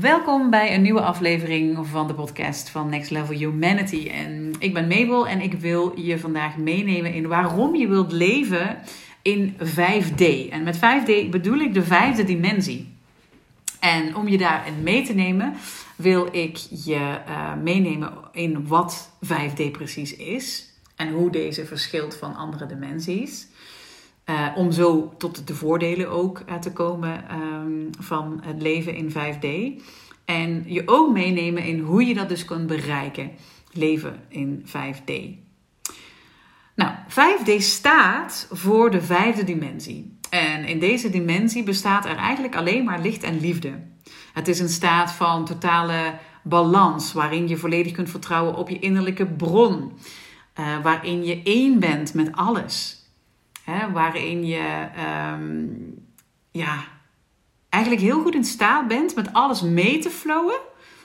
Welkom 0.00 0.50
bij 0.50 0.74
een 0.74 0.82
nieuwe 0.82 1.00
aflevering 1.00 1.86
van 1.86 2.06
de 2.06 2.14
podcast 2.14 2.68
van 2.68 2.88
Next 2.88 3.10
Level 3.10 3.36
Humanity. 3.36 4.08
En 4.08 4.52
ik 4.58 4.74
ben 4.74 4.88
Mabel 4.88 5.28
en 5.28 5.40
ik 5.40 5.52
wil 5.54 6.00
je 6.00 6.18
vandaag 6.18 6.56
meenemen 6.56 7.14
in 7.14 7.26
waarom 7.26 7.74
je 7.74 7.88
wilt 7.88 8.12
leven 8.12 8.78
in 9.22 9.56
5D. 9.58 10.50
En 10.50 10.62
met 10.62 10.76
5D 10.76 11.30
bedoel 11.30 11.58
ik 11.58 11.74
de 11.74 11.82
vijfde 11.82 12.24
dimensie. 12.24 12.94
En 13.80 14.16
om 14.16 14.28
je 14.28 14.38
daarin 14.38 14.82
mee 14.82 15.02
te 15.02 15.14
nemen, 15.14 15.54
wil 15.96 16.28
ik 16.30 16.56
je 16.84 17.18
uh, 17.28 17.54
meenemen 17.62 18.12
in 18.32 18.66
wat 18.66 19.10
5D 19.26 19.70
precies 19.72 20.16
is 20.16 20.72
en 20.96 21.10
hoe 21.10 21.30
deze 21.30 21.64
verschilt 21.64 22.16
van 22.16 22.36
andere 22.36 22.66
dimensies. 22.66 23.46
Uh, 24.26 24.48
om 24.54 24.72
zo 24.72 25.14
tot 25.18 25.46
de 25.46 25.54
voordelen 25.54 26.10
ook 26.10 26.42
uh, 26.48 26.54
te 26.54 26.72
komen 26.72 27.24
um, 27.40 27.90
van 27.98 28.40
het 28.44 28.62
leven 28.62 28.94
in 28.94 29.10
5D. 29.10 29.82
En 30.24 30.62
je 30.66 30.82
ook 30.86 31.12
meenemen 31.12 31.64
in 31.64 31.80
hoe 31.80 32.06
je 32.06 32.14
dat 32.14 32.28
dus 32.28 32.44
kunt 32.44 32.66
bereiken, 32.66 33.30
leven 33.72 34.20
in 34.28 34.66
5D. 34.66 35.12
Nou, 36.74 36.90
5D 37.08 37.56
staat 37.56 38.48
voor 38.50 38.90
de 38.90 39.02
vijfde 39.02 39.44
dimensie. 39.44 40.18
En 40.30 40.64
in 40.64 40.78
deze 40.78 41.10
dimensie 41.10 41.62
bestaat 41.62 42.04
er 42.04 42.16
eigenlijk 42.16 42.56
alleen 42.56 42.84
maar 42.84 43.00
licht 43.00 43.22
en 43.22 43.40
liefde. 43.40 43.72
Het 44.32 44.48
is 44.48 44.60
een 44.60 44.68
staat 44.68 45.12
van 45.12 45.44
totale 45.44 46.14
balans, 46.42 47.12
waarin 47.12 47.48
je 47.48 47.56
volledig 47.56 47.92
kunt 47.92 48.10
vertrouwen 48.10 48.54
op 48.54 48.68
je 48.68 48.78
innerlijke 48.78 49.26
bron. 49.26 49.92
Uh, 50.60 50.82
waarin 50.82 51.24
je 51.24 51.42
één 51.42 51.78
bent 51.78 52.14
met 52.14 52.32
alles. 52.32 53.01
Waarin 53.92 54.46
je 54.46 54.88
um, 55.34 55.94
ja, 56.50 56.84
eigenlijk 57.68 58.02
heel 58.02 58.22
goed 58.22 58.34
in 58.34 58.44
staat 58.44 58.88
bent 58.88 59.14
met 59.14 59.32
alles 59.32 59.62
mee 59.62 59.98
te 59.98 60.10
flowen 60.10 60.60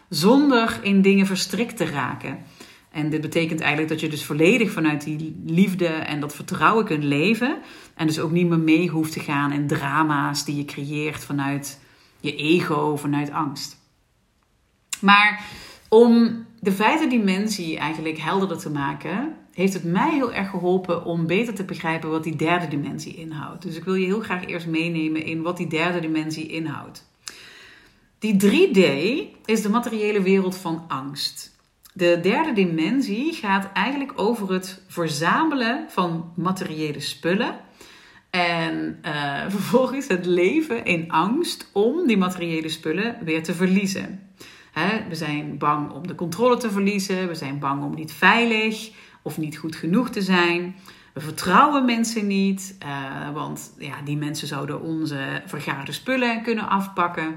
zonder 0.10 0.80
in 0.82 1.02
dingen 1.02 1.26
verstrikt 1.26 1.78
te 1.78 1.86
raken. 1.86 2.40
En 2.92 3.10
dit 3.10 3.22
betekent 3.22 3.60
eigenlijk 3.60 3.90
dat 3.90 4.00
je 4.00 4.10
dus 4.10 4.26
volledig 4.26 4.72
vanuit 4.72 5.04
die 5.04 5.42
liefde 5.46 5.88
en 5.88 6.20
dat 6.20 6.36
vertrouwen 6.36 6.86
kunt 6.86 7.04
leven. 7.04 7.58
En 7.96 8.08
dus 8.08 8.20
ook 8.20 8.32
niet 8.32 8.48
meer 8.48 8.60
mee 8.60 8.90
hoeft 8.90 9.12
te 9.12 9.20
gaan 9.20 9.52
in 9.52 9.68
drama's 9.68 10.46
die 10.46 10.56
je 10.56 10.66
creëert 10.66 11.24
vanuit 11.24 11.80
je 12.20 12.36
ego, 12.36 12.96
vanuit 12.96 13.32
angst. 13.32 13.78
Maar 15.02 15.46
om 15.90 16.46
de 16.60 16.72
vijfde 16.72 17.08
dimensie 17.08 17.78
eigenlijk 17.78 18.18
helderder 18.18 18.58
te 18.58 18.70
maken, 18.70 19.36
heeft 19.58 19.74
het 19.74 19.84
mij 19.84 20.12
heel 20.12 20.34
erg 20.34 20.50
geholpen 20.50 21.06
om 21.06 21.28
beter 21.28 21.54
te 21.54 21.64
begrijpen 21.64 22.10
wat 22.10 22.24
die 22.24 22.36
derde 22.36 22.68
dimensie 22.68 23.16
inhoudt. 23.16 23.64
Dus 23.64 23.76
ik 23.76 23.84
wil 23.84 23.96
je 23.96 24.06
heel 24.06 24.22
graag 24.22 24.46
eerst 24.46 24.68
meenemen 24.68 25.24
in 25.24 25.42
wat 25.42 25.58
die 25.58 25.68
derde 25.68 26.00
dimensie 26.00 26.48
inhoudt. 26.48 27.10
Die 28.20 28.34
3D 28.34 28.80
is 29.46 29.62
de 29.62 29.70
materiële 29.70 30.22
wereld 30.22 30.58
van 30.58 30.84
angst. 30.88 31.56
De 31.94 32.20
derde 32.22 32.54
dimensie 32.54 33.34
gaat 33.34 33.72
eigenlijk 33.74 34.12
over 34.16 34.54
het 34.54 34.82
verzamelen 34.88 35.86
van 35.90 36.32
materiële 36.36 37.00
spullen. 37.00 37.56
En 38.30 39.00
uh, 39.06 39.42
vervolgens 39.58 40.08
het 40.08 40.26
leven 40.26 40.86
in 40.86 41.12
angst 41.12 41.70
om 41.74 42.08
die 42.08 42.18
materiële 42.18 42.70
spullen 42.70 43.18
weer 43.24 43.44
te 43.44 43.54
verliezen. 43.54 44.22
We 45.10 45.16
zijn 45.16 45.58
bang 45.58 45.92
om 45.92 46.08
de 46.08 46.16
controle 46.16 46.58
te 46.58 46.72
verliezen. 46.72 47.28
We 47.28 47.36
zijn 47.36 47.60
bang 47.60 47.84
om 47.84 47.96
niet 47.96 48.12
veilig 48.12 48.92
of 49.28 49.38
niet 49.38 49.58
goed 49.58 49.76
genoeg 49.76 50.10
te 50.10 50.22
zijn. 50.22 50.76
We 51.14 51.20
vertrouwen 51.20 51.86
mensen 51.86 52.28
niet, 52.28 52.78
uh, 52.86 53.34
want 53.34 53.74
ja, 53.78 54.02
die 54.04 54.18
mensen 54.18 54.48
zouden 54.48 54.82
onze 54.82 55.42
vergaarde 55.46 55.92
spullen 55.92 56.44
kunnen 56.44 56.70
afpakken. 56.70 57.36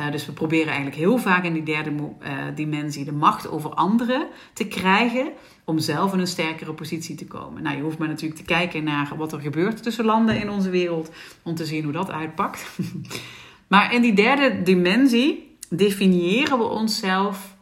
Uh, 0.00 0.10
dus 0.10 0.26
we 0.26 0.32
proberen 0.32 0.66
eigenlijk 0.66 0.96
heel 0.96 1.18
vaak 1.18 1.44
in 1.44 1.52
die 1.52 1.62
derde 1.62 1.90
uh, 1.90 2.08
dimensie 2.54 3.04
de 3.04 3.12
macht 3.12 3.50
over 3.50 3.70
anderen 3.70 4.26
te 4.52 4.66
krijgen 4.66 5.32
om 5.64 5.78
zelf 5.78 6.12
in 6.12 6.18
een 6.18 6.26
sterkere 6.26 6.72
positie 6.72 7.14
te 7.14 7.26
komen. 7.26 7.62
Nou, 7.62 7.76
je 7.76 7.82
hoeft 7.82 7.98
maar 7.98 8.08
natuurlijk 8.08 8.40
te 8.40 8.46
kijken 8.46 8.84
naar 8.84 9.12
wat 9.16 9.32
er 9.32 9.40
gebeurt 9.40 9.82
tussen 9.82 10.04
landen 10.04 10.40
in 10.40 10.50
onze 10.50 10.70
wereld 10.70 11.10
om 11.42 11.54
te 11.54 11.66
zien 11.66 11.84
hoe 11.84 11.92
dat 11.92 12.10
uitpakt. 12.10 12.78
maar 13.72 13.94
in 13.94 14.02
die 14.02 14.14
derde 14.14 14.62
dimensie 14.62 15.56
definiëren 15.68 16.58
we 16.58 16.64
onszelf 16.64 17.53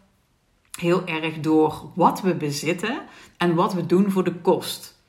heel 0.83 1.07
erg 1.07 1.41
door 1.41 1.91
wat 1.95 2.21
we 2.21 2.35
bezitten 2.35 3.01
en 3.37 3.55
wat 3.55 3.75
we 3.75 3.87
doen 3.87 4.11
voor 4.11 4.25
de 4.25 4.35
kost. 4.35 5.01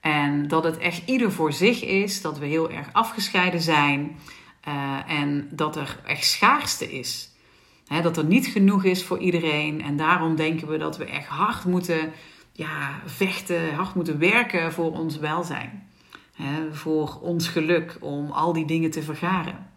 En 0.00 0.48
dat 0.48 0.64
het 0.64 0.78
echt 0.78 1.02
ieder 1.06 1.32
voor 1.32 1.52
zich 1.52 1.84
is, 1.84 2.20
dat 2.20 2.38
we 2.38 2.46
heel 2.46 2.70
erg 2.70 2.88
afgescheiden 2.92 3.60
zijn 3.60 4.16
uh, 4.68 4.98
en 5.06 5.48
dat 5.50 5.76
er 5.76 6.00
echt 6.06 6.24
schaarste 6.24 6.92
is. 6.92 7.30
He, 7.86 8.02
dat 8.02 8.16
er 8.16 8.24
niet 8.24 8.46
genoeg 8.46 8.84
is 8.84 9.04
voor 9.04 9.18
iedereen 9.18 9.82
en 9.82 9.96
daarom 9.96 10.36
denken 10.36 10.68
we 10.68 10.78
dat 10.78 10.96
we 10.96 11.04
echt 11.04 11.26
hard 11.26 11.64
moeten 11.64 12.12
ja, 12.52 13.00
vechten, 13.04 13.74
hard 13.74 13.94
moeten 13.94 14.18
werken 14.18 14.72
voor 14.72 14.92
ons 14.92 15.18
welzijn. 15.18 15.88
Voor 16.72 17.18
ons 17.20 17.48
geluk, 17.48 17.96
om 18.00 18.30
al 18.30 18.52
die 18.52 18.66
dingen 18.66 18.90
te 18.90 19.02
vergaren. 19.02 19.73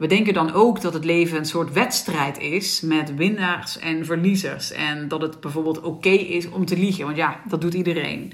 We 0.00 0.06
denken 0.06 0.34
dan 0.34 0.52
ook 0.52 0.80
dat 0.80 0.94
het 0.94 1.04
leven 1.04 1.38
een 1.38 1.44
soort 1.44 1.72
wedstrijd 1.72 2.38
is 2.38 2.80
met 2.80 3.14
winnaars 3.14 3.78
en 3.78 4.04
verliezers. 4.04 4.72
En 4.72 5.08
dat 5.08 5.22
het 5.22 5.40
bijvoorbeeld 5.40 5.80
oké 5.80 6.08
is 6.08 6.48
om 6.48 6.64
te 6.64 6.76
liegen, 6.76 7.04
want 7.04 7.16
ja, 7.16 7.40
dat 7.48 7.60
doet 7.60 7.74
iedereen. 7.74 8.32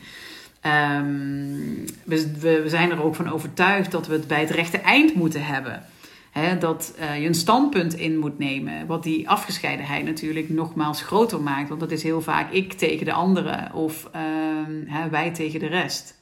Um, 0.62 1.84
we, 2.04 2.38
we, 2.40 2.62
zijn 2.66 2.90
er 2.90 3.02
ook 3.02 3.14
van 3.14 3.32
overtuigd 3.32 3.90
dat 3.90 4.06
we 4.06 4.12
het 4.12 4.26
bij 4.26 4.40
het 4.40 4.50
rechte 4.50 4.78
eind 4.78 5.14
moeten 5.14 5.44
hebben. 5.44 5.82
He, 6.30 6.58
dat 6.58 6.94
uh, 7.00 7.20
je 7.20 7.26
een 7.26 7.34
standpunt 7.34 7.94
in 7.94 8.18
moet 8.18 8.38
nemen, 8.38 8.86
wat 8.86 9.02
die 9.02 9.28
afgescheidenheid 9.28 10.04
natuurlijk 10.04 10.48
nogmaals 10.48 11.02
groter 11.02 11.40
maakt. 11.40 11.68
Want 11.68 11.80
dat 11.80 11.90
is 11.90 12.02
heel 12.02 12.22
vaak 12.22 12.52
ik 12.52 12.72
tegen 12.72 13.04
de 13.04 13.12
anderen 13.12 13.72
of 13.72 14.08
he, 14.86 15.08
wij 15.10 15.30
tegen 15.30 15.60
de 15.60 15.66
rest. 15.66 16.15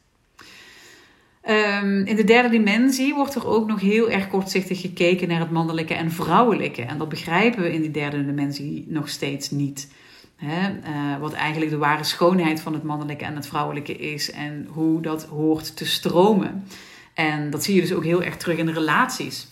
Um, 1.49 2.07
in 2.07 2.17
de 2.17 2.25
derde 2.25 2.49
dimensie 2.49 3.15
wordt 3.15 3.35
er 3.35 3.47
ook 3.47 3.67
nog 3.67 3.81
heel 3.81 4.11
erg 4.11 4.29
kortzichtig 4.29 4.81
gekeken 4.81 5.29
naar 5.29 5.41
het 5.41 5.51
mannelijke 5.51 5.95
en 5.95 6.11
vrouwelijke. 6.11 6.83
En 6.83 6.99
dat 6.99 7.09
begrijpen 7.09 7.63
we 7.63 7.73
in 7.73 7.81
die 7.81 7.91
derde 7.91 8.25
dimensie 8.25 8.85
nog 8.89 9.09
steeds 9.09 9.51
niet. 9.51 9.93
Hè? 10.37 10.71
Uh, 10.71 11.21
wat 11.21 11.33
eigenlijk 11.33 11.71
de 11.71 11.77
ware 11.77 12.05
schoonheid 12.05 12.61
van 12.61 12.73
het 12.73 12.83
mannelijke 12.83 13.25
en 13.25 13.35
het 13.35 13.47
vrouwelijke 13.47 13.97
is 13.97 14.31
en 14.31 14.69
hoe 14.71 15.01
dat 15.01 15.25
hoort 15.25 15.77
te 15.77 15.87
stromen. 15.87 16.65
En 17.15 17.51
dat 17.51 17.65
zie 17.65 17.75
je 17.75 17.81
dus 17.81 17.93
ook 17.93 18.05
heel 18.05 18.23
erg 18.23 18.37
terug 18.37 18.57
in 18.57 18.67
de 18.67 18.73
relaties. 18.73 19.49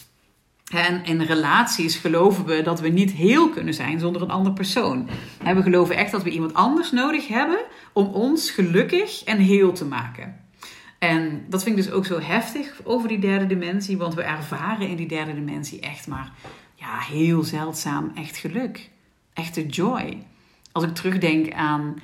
En 0.73 1.05
in 1.05 1.21
relaties 1.21 1.97
geloven 1.97 2.45
we 2.45 2.63
dat 2.63 2.81
we 2.81 2.89
niet 2.89 3.11
heel 3.11 3.49
kunnen 3.49 3.75
zijn 3.75 4.01
zonder 4.01 4.23
een 4.23 4.31
andere 4.31 4.55
persoon. 4.55 5.09
We 5.45 5.63
geloven 5.63 5.97
echt 5.97 6.13
dat 6.13 6.23
we 6.23 6.31
iemand 6.31 6.55
anders 6.55 6.91
nodig 6.91 7.29
hebben 7.29 7.59
om 7.93 8.07
ons 8.07 8.51
gelukkig 8.51 9.25
en 9.25 9.39
heel 9.39 9.73
te 9.73 9.85
maken. 9.85 10.42
En 11.03 11.45
dat 11.49 11.63
vind 11.63 11.79
ik 11.79 11.85
dus 11.85 11.93
ook 11.93 12.07
zo 12.07 12.21
heftig 12.21 12.81
over 12.85 13.09
die 13.09 13.19
derde 13.19 13.47
dimensie, 13.47 13.97
want 13.97 14.15
we 14.15 14.23
ervaren 14.23 14.89
in 14.89 14.97
die 14.97 15.09
derde 15.09 15.35
dimensie 15.35 15.81
echt 15.81 16.07
maar 16.07 16.33
ja, 16.75 16.99
heel 16.99 17.43
zeldzaam 17.43 18.13
echt 18.15 18.37
geluk. 18.37 18.91
Echte 19.33 19.67
joy. 19.67 20.27
Als 20.73 20.85
ik 20.85 20.95
terugdenk 20.95 21.53
aan 21.53 21.97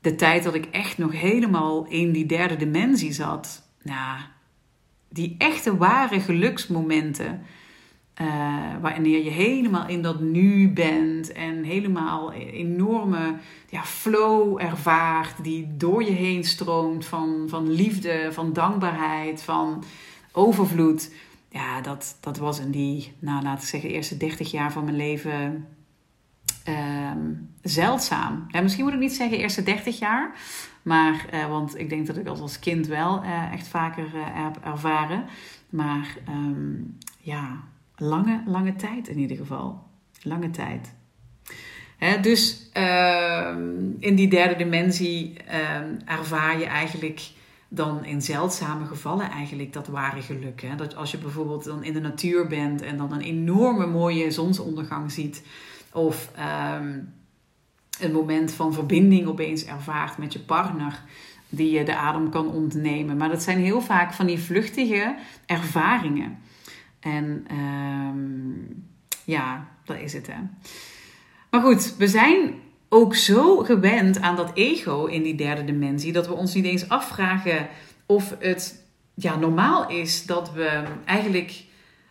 de 0.00 0.14
tijd 0.14 0.42
dat 0.42 0.54
ik 0.54 0.66
echt 0.66 0.98
nog 0.98 1.12
helemaal 1.12 1.86
in 1.86 2.12
die 2.12 2.26
derde 2.26 2.56
dimensie 2.56 3.12
zat, 3.12 3.62
nou, 3.82 4.20
die 5.08 5.34
echte 5.38 5.76
ware 5.76 6.20
geluksmomenten 6.20 7.42
uh, 8.20 8.64
wanneer 8.80 9.24
je 9.24 9.30
helemaal 9.30 9.88
in 9.88 10.02
dat 10.02 10.20
nu 10.20 10.72
bent 10.72 11.32
en 11.32 11.62
helemaal 11.62 12.32
enorme 12.32 13.36
ja, 13.68 13.84
flow 13.84 14.60
ervaart 14.60 15.44
die 15.44 15.76
door 15.76 16.04
je 16.04 16.10
heen 16.10 16.44
stroomt 16.44 17.06
van, 17.06 17.44
van 17.46 17.70
liefde, 17.70 18.28
van 18.32 18.52
dankbaarheid, 18.52 19.42
van 19.42 19.84
overvloed. 20.32 21.12
Ja, 21.48 21.80
dat, 21.80 22.16
dat 22.20 22.38
was 22.38 22.58
in 22.58 22.70
die, 22.70 23.12
nou 23.18 23.42
laten 23.42 23.68
zeggen, 23.68 23.90
eerste 23.90 24.16
30 24.16 24.50
jaar 24.50 24.72
van 24.72 24.84
mijn 24.84 24.96
leven 24.96 25.66
um, 26.68 27.50
zeldzaam. 27.62 28.44
Ja, 28.48 28.60
misschien 28.60 28.84
moet 28.84 28.92
ik 28.92 28.98
niet 28.98 29.14
zeggen 29.14 29.38
eerste 29.38 29.62
30 29.62 29.98
jaar, 29.98 30.34
maar, 30.82 31.26
uh, 31.34 31.48
want 31.48 31.78
ik 31.78 31.88
denk 31.88 32.06
dat 32.06 32.16
ik 32.16 32.26
als, 32.26 32.40
als 32.40 32.58
kind 32.58 32.86
wel 32.86 33.24
uh, 33.24 33.52
echt 33.52 33.68
vaker 33.68 34.06
heb 34.14 34.58
ervaren. 34.64 35.24
Maar 35.70 36.16
um, 36.28 36.96
ja, 37.18 37.62
lange, 37.96 38.42
lange 38.46 38.76
tijd 38.76 39.08
in 39.08 39.18
ieder 39.18 39.36
geval. 39.36 39.82
Lange 40.22 40.50
tijd. 40.50 40.94
dus 42.20 42.70
uh, 42.76 43.56
in 43.98 44.14
die 44.14 44.28
derde 44.28 44.56
dimensie 44.56 45.36
uh, 45.48 45.78
ervaar 46.04 46.58
je 46.58 46.64
eigenlijk 46.64 47.30
dan 47.68 48.04
in 48.04 48.22
zeldzame 48.22 48.86
gevallen 48.86 49.30
eigenlijk 49.30 49.72
dat 49.72 49.86
ware 49.86 50.22
geluk. 50.22 50.62
Hè? 50.62 50.74
Dat 50.74 50.96
als 50.96 51.10
je 51.10 51.18
bijvoorbeeld 51.18 51.64
dan 51.64 51.84
in 51.84 51.92
de 51.92 52.00
natuur 52.00 52.46
bent 52.46 52.82
en 52.82 52.96
dan 52.96 53.12
een 53.12 53.20
enorme 53.20 53.86
mooie 53.86 54.30
zonsondergang 54.30 55.12
ziet. 55.12 55.42
Of 55.92 56.30
um, 56.78 57.12
een 58.00 58.12
moment 58.12 58.52
van 58.52 58.72
verbinding 58.72 59.26
opeens 59.26 59.64
ervaart 59.64 60.18
met 60.18 60.32
je 60.32 60.40
partner 60.40 61.02
die 61.48 61.70
je 61.70 61.84
de 61.84 61.96
adem 61.96 62.30
kan 62.30 62.50
ontnemen. 62.50 63.16
Maar 63.16 63.28
dat 63.28 63.42
zijn 63.42 63.58
heel 63.58 63.80
vaak 63.80 64.12
van 64.12 64.26
die 64.26 64.38
vluchtige 64.38 65.16
ervaringen. 65.46 66.38
En 67.04 67.46
um, 67.50 68.84
Ja, 69.24 69.68
dat 69.84 69.96
is 69.96 70.12
het 70.12 70.26
hè. 70.26 70.38
Maar 71.50 71.60
goed, 71.60 71.96
we 71.96 72.08
zijn 72.08 72.54
ook 72.88 73.14
zo 73.14 73.56
gewend 73.56 74.20
aan 74.20 74.36
dat 74.36 74.50
ego 74.54 75.04
in 75.04 75.22
die 75.22 75.34
derde 75.34 75.64
dimensie 75.64 76.12
dat 76.12 76.26
we 76.26 76.34
ons 76.34 76.54
niet 76.54 76.64
eens 76.64 76.88
afvragen 76.88 77.68
of 78.06 78.36
het 78.38 78.84
ja, 79.14 79.36
normaal 79.36 79.88
is 79.90 80.26
dat 80.26 80.52
we 80.52 80.82
eigenlijk 81.04 81.64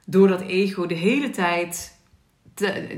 door 0.06 0.28
dat 0.28 0.42
ego 0.42 0.86
de 0.86 0.96
hele 0.96 1.30
tijd 1.30 1.98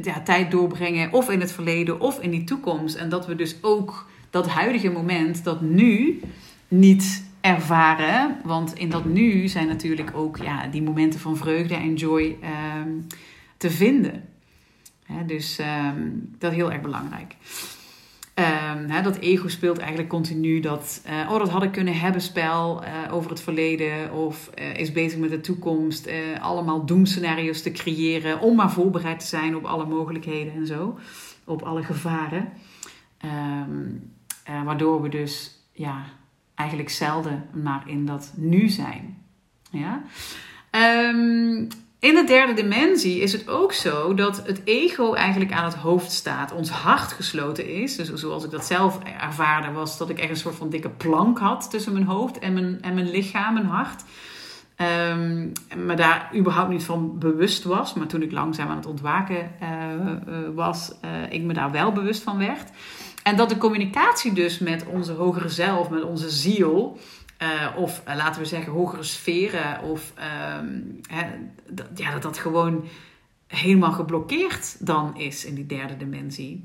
ja, 0.01 0.21
tijd 0.21 0.51
doorbrengen, 0.51 1.13
of 1.13 1.29
in 1.29 1.39
het 1.39 1.51
verleden 1.51 1.99
of 1.99 2.19
in 2.19 2.29
die 2.29 2.43
toekomst. 2.43 2.95
En 2.95 3.09
dat 3.09 3.27
we 3.27 3.35
dus 3.35 3.55
ook 3.61 4.09
dat 4.29 4.47
huidige 4.47 4.89
moment, 4.89 5.43
dat 5.43 5.61
nu, 5.61 6.21
niet 6.67 7.24
ervaren. 7.45 8.37
Want 8.43 8.73
in 8.73 8.89
dat 8.89 9.05
nu 9.05 9.47
zijn 9.47 9.67
natuurlijk 9.67 10.11
ook 10.13 10.37
ja, 10.37 10.67
die 10.67 10.81
momenten 10.81 11.19
van 11.19 11.37
vreugde 11.37 11.75
en 11.75 11.93
joy 11.93 12.37
ehm, 12.41 12.89
te 13.57 13.71
vinden. 13.71 14.23
dus 15.25 15.59
um, 15.59 16.35
dat 16.39 16.51
is 16.51 16.57
heel 16.57 16.71
erg 16.71 16.81
belangrijk. 16.81 17.35
Um, 18.35 19.03
dat 19.03 19.17
ego 19.17 19.47
speelt 19.47 19.77
eigenlijk 19.77 20.09
continu 20.09 20.59
dat, 20.59 21.01
uh, 21.07 21.31
oh 21.31 21.39
dat 21.39 21.49
had 21.49 21.63
ik 21.63 21.71
kunnen 21.71 21.99
hebben 21.99 22.21
spel 22.21 22.83
uh, 22.83 23.13
over 23.13 23.29
het 23.29 23.41
verleden 23.41 24.13
of 24.13 24.49
uh, 24.59 24.77
is 24.77 24.91
bezig 24.91 25.19
met 25.19 25.29
de 25.29 25.41
toekomst. 25.41 26.09
allemaal 26.41 26.85
doemscenario's 26.85 27.61
te 27.61 27.71
creëren 27.71 28.39
om 28.39 28.55
maar 28.55 28.71
voorbereid 28.71 29.19
te 29.19 29.25
zijn 29.25 29.55
op 29.55 29.65
alle 29.65 29.85
mogelijkheden 29.85 30.53
en 30.53 30.65
zo. 30.65 30.99
Op 31.43 31.61
alle 31.61 31.83
gevaren. 31.83 32.49
Waardoor 34.63 35.01
we 35.01 35.09
dus 35.09 35.59
ja, 35.71 36.05
eigenlijk 36.55 36.89
zelden 36.89 37.45
maar 37.63 37.83
in 37.85 38.05
dat 38.05 38.31
nu 38.35 38.69
zijn. 38.69 39.17
Ja? 39.69 40.01
Um, 41.11 41.67
in 41.99 42.15
de 42.15 42.23
derde 42.27 42.53
dimensie 42.53 43.19
is 43.19 43.31
het 43.31 43.47
ook 43.47 43.73
zo 43.73 44.13
dat 44.13 44.47
het 44.47 44.61
ego 44.63 45.13
eigenlijk 45.13 45.51
aan 45.51 45.63
het 45.65 45.73
hoofd 45.73 46.11
staat. 46.11 46.51
Ons 46.51 46.69
hart 46.69 47.11
gesloten 47.11 47.69
is. 47.69 47.95
Dus 47.95 48.13
zoals 48.13 48.43
ik 48.43 48.51
dat 48.51 48.65
zelf 48.65 48.99
ervaarde, 49.21 49.71
was 49.71 49.97
dat 49.97 50.09
ik 50.09 50.19
echt 50.19 50.29
een 50.29 50.35
soort 50.37 50.55
van 50.55 50.69
dikke 50.69 50.89
plank 50.89 51.39
had 51.39 51.69
tussen 51.69 51.93
mijn 51.93 52.05
hoofd 52.05 52.39
en 52.39 52.53
mijn, 52.53 52.81
en 52.81 52.93
mijn 52.93 53.09
lichaam, 53.09 53.53
mijn 53.53 53.65
hart. 53.65 54.03
Um, 55.11 55.51
maar 55.85 55.95
daar 55.95 56.31
überhaupt 56.35 56.69
niet 56.69 56.83
van 56.83 57.19
bewust 57.19 57.63
was. 57.63 57.93
Maar 57.93 58.07
toen 58.07 58.21
ik 58.21 58.31
langzaam 58.31 58.69
aan 58.69 58.75
het 58.75 58.85
ontwaken 58.85 59.51
uh, 59.61 59.69
uh, 59.69 60.55
was, 60.55 60.91
uh, 61.05 61.31
ik 61.31 61.41
me 61.41 61.53
daar 61.53 61.71
wel 61.71 61.91
bewust 61.91 62.23
van 62.23 62.37
werd. 62.37 62.69
En 63.25 63.35
dat 63.35 63.49
de 63.49 63.57
communicatie 63.57 64.33
dus 64.33 64.59
met 64.59 64.85
onze 64.85 65.11
hogere 65.11 65.49
zelf, 65.49 65.89
met 65.89 66.03
onze 66.03 66.29
ziel, 66.29 66.99
uh, 67.41 67.77
of 67.77 68.03
uh, 68.07 68.15
laten 68.15 68.41
we 68.41 68.47
zeggen 68.47 68.71
hogere 68.71 69.03
sferen. 69.03 69.81
Of 69.81 70.13
um, 70.59 70.99
hè, 71.09 71.25
ja, 71.95 72.11
dat 72.11 72.21
dat 72.21 72.37
gewoon 72.37 72.85
helemaal 73.47 73.91
geblokkeerd 73.91 74.85
dan 74.85 75.17
is 75.17 75.45
in 75.45 75.55
die 75.55 75.65
derde 75.65 75.97
dimensie. 75.97 76.63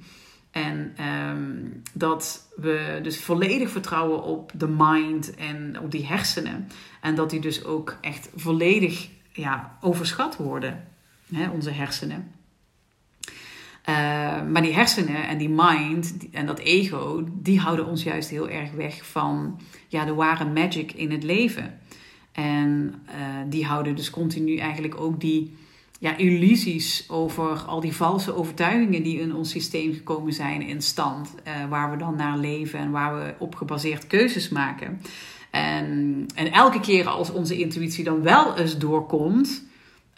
En 0.50 0.94
um, 1.28 1.82
dat 1.92 2.48
we 2.56 3.00
dus 3.02 3.20
volledig 3.20 3.70
vertrouwen 3.70 4.22
op 4.22 4.52
de 4.54 4.68
mind 4.68 5.34
en 5.34 5.80
op 5.80 5.90
die 5.90 6.06
hersenen. 6.06 6.68
En 7.00 7.14
dat 7.14 7.30
die 7.30 7.40
dus 7.40 7.64
ook 7.64 7.96
echt 8.00 8.30
volledig 8.34 9.08
ja, 9.32 9.76
overschat 9.80 10.36
worden, 10.36 10.88
hè, 11.34 11.48
onze 11.48 11.70
hersenen. 11.70 12.32
Uh, 13.90 13.96
maar 14.50 14.62
die 14.62 14.74
hersenen 14.74 15.28
en 15.28 15.38
die 15.38 15.48
mind 15.48 16.14
en 16.32 16.46
dat 16.46 16.58
ego, 16.58 17.24
die 17.32 17.60
houden 17.60 17.86
ons 17.86 18.02
juist 18.02 18.30
heel 18.30 18.48
erg 18.48 18.70
weg 18.72 19.06
van 19.06 19.60
ja, 19.88 20.04
de 20.04 20.14
ware 20.14 20.44
magic 20.44 20.92
in 20.92 21.10
het 21.10 21.22
leven. 21.22 21.78
En 22.32 22.94
uh, 23.06 23.14
die 23.48 23.66
houden 23.66 23.96
dus 23.96 24.10
continu 24.10 24.56
eigenlijk 24.56 25.00
ook 25.00 25.20
die 25.20 25.54
ja, 25.98 26.16
illusies 26.16 27.04
over 27.08 27.58
al 27.58 27.80
die 27.80 27.96
valse 27.96 28.34
overtuigingen 28.34 29.02
die 29.02 29.20
in 29.20 29.34
ons 29.34 29.50
systeem 29.50 29.92
gekomen 29.94 30.32
zijn 30.32 30.62
in 30.62 30.82
stand. 30.82 31.34
Uh, 31.46 31.68
waar 31.68 31.90
we 31.90 31.96
dan 31.96 32.16
naar 32.16 32.38
leven 32.38 32.78
en 32.78 32.90
waar 32.90 33.18
we 33.18 33.34
op 33.38 33.54
gebaseerd 33.54 34.06
keuzes 34.06 34.48
maken. 34.48 35.00
En, 35.50 36.26
en 36.34 36.52
elke 36.52 36.80
keer 36.80 37.08
als 37.08 37.30
onze 37.30 37.58
intuïtie 37.58 38.04
dan 38.04 38.22
wel 38.22 38.56
eens 38.56 38.78
doorkomt 38.78 39.68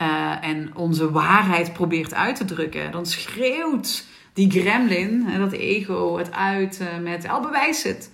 uh, 0.03 0.45
en 0.45 0.77
onze 0.77 1.11
waarheid 1.11 1.73
probeert 1.73 2.15
uit 2.15 2.37
te 2.37 2.45
drukken, 2.45 2.93
dan 2.93 3.07
schreeuwt 3.07 4.07
die 4.33 4.51
gremlin, 4.51 5.39
dat 5.39 5.53
ego, 5.53 6.17
het 6.19 6.33
uit 6.33 6.81
uh, 6.81 6.99
met: 7.03 7.29
al 7.29 7.41
bewijs 7.41 7.83
het. 7.83 8.11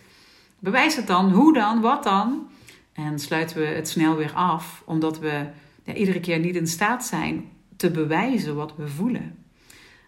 Bewijs 0.58 0.96
het 0.96 1.06
dan. 1.06 1.32
Hoe 1.32 1.52
dan? 1.52 1.80
Wat 1.80 2.02
dan? 2.02 2.48
En 2.92 3.18
sluiten 3.18 3.56
we 3.56 3.66
het 3.66 3.88
snel 3.88 4.16
weer 4.16 4.32
af, 4.32 4.82
omdat 4.84 5.18
we 5.18 5.46
iedere 5.94 6.20
keer 6.20 6.38
niet 6.38 6.56
in 6.56 6.66
staat 6.66 7.04
zijn 7.04 7.48
te 7.76 7.90
bewijzen 7.90 8.54
wat 8.54 8.76
we 8.76 8.88
voelen. 8.88 9.38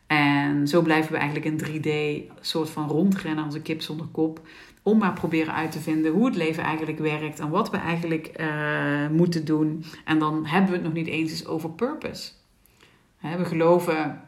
En 0.07 0.69
zo 0.69 0.83
blijven 0.83 1.13
we 1.13 1.19
eigenlijk 1.19 1.47
in 1.47 1.83
3D 1.83 1.91
soort 2.41 2.71
van 2.71 2.89
rondrennen 2.89 3.45
als 3.45 3.55
een 3.55 3.63
kip 3.63 3.83
zonder 3.83 4.07
kop. 4.07 4.41
Om 4.83 4.99
maar 4.99 5.13
proberen 5.13 5.55
uit 5.55 5.73
te 5.73 5.81
vinden 5.81 6.13
hoe 6.13 6.27
het 6.27 6.37
leven 6.37 6.63
eigenlijk 6.63 6.99
werkt 6.99 7.41
en 7.41 7.51
wat 7.51 7.71
we 7.71 7.77
eigenlijk 7.77 8.31
uh, 8.41 9.09
moeten 9.09 9.45
doen. 9.45 9.85
En 10.05 10.19
dan 10.19 10.47
hebben 10.47 10.71
we 10.71 10.77
het 10.77 10.85
nog 10.85 10.93
niet 10.93 11.07
eens 11.07 11.31
eens 11.31 11.47
over 11.47 11.71
purpose. 11.71 12.31
we 13.21 13.45
geloven 13.45 14.21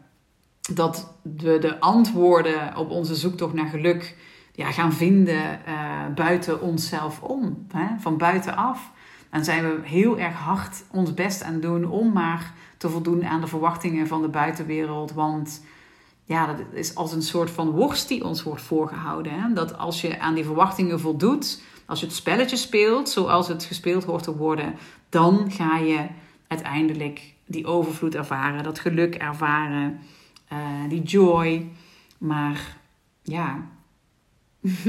dat 0.75 1.15
we 1.23 1.59
de 1.59 1.81
antwoorden 1.81 2.77
op 2.77 2.91
onze 2.91 3.15
zoektocht 3.15 3.55
naar 3.55 3.69
geluk 3.69 4.17
ja, 4.53 4.71
gaan 4.71 4.93
vinden 4.93 5.61
uh, 5.69 6.07
buiten 6.15 6.61
onszelf 6.61 7.23
om, 7.23 7.67
hè? 7.73 7.87
van 7.99 8.19
buitenaf. 8.19 8.91
Dan 9.31 9.45
zijn 9.45 9.65
we 9.65 9.89
heel 9.89 10.19
erg 10.19 10.35
hard 10.35 10.85
ons 10.91 11.15
best 11.15 11.43
aan 11.43 11.61
doen 11.61 11.85
om 11.85 12.13
maar 12.13 12.53
te 12.77 12.89
voldoen 12.89 13.25
aan 13.27 13.41
de 13.41 13.47
verwachtingen 13.47 14.07
van 14.07 14.23
de 14.23 14.29
buitenwereld. 14.29 15.13
Want 15.13 15.63
ja, 16.33 16.47
dat 16.47 16.67
is 16.73 16.95
als 16.95 17.13
een 17.13 17.23
soort 17.23 17.51
van 17.51 17.71
worst 17.71 18.09
die 18.09 18.25
ons 18.25 18.43
wordt 18.43 18.63
voorgehouden. 18.63 19.33
Hè? 19.41 19.53
Dat 19.53 19.79
als 19.79 20.01
je 20.01 20.21
aan 20.21 20.35
die 20.35 20.45
verwachtingen 20.45 21.01
voldoet, 21.01 21.63
als 21.87 22.01
je 22.01 22.07
het 22.07 22.15
spelletje 22.15 22.57
speelt 22.57 23.09
zoals 23.09 23.49
het 23.49 23.65
gespeeld 23.65 24.05
hoort 24.05 24.23
te 24.23 24.37
worden, 24.37 24.75
dan 25.09 25.51
ga 25.51 25.77
je 25.79 26.07
uiteindelijk 26.47 27.35
die 27.47 27.67
overvloed 27.67 28.15
ervaren, 28.15 28.63
dat 28.63 28.79
geluk 28.79 29.15
ervaren, 29.15 30.01
uh, 30.53 30.59
die 30.89 31.03
joy. 31.03 31.69
Maar 32.19 32.77
ja, 33.23 33.67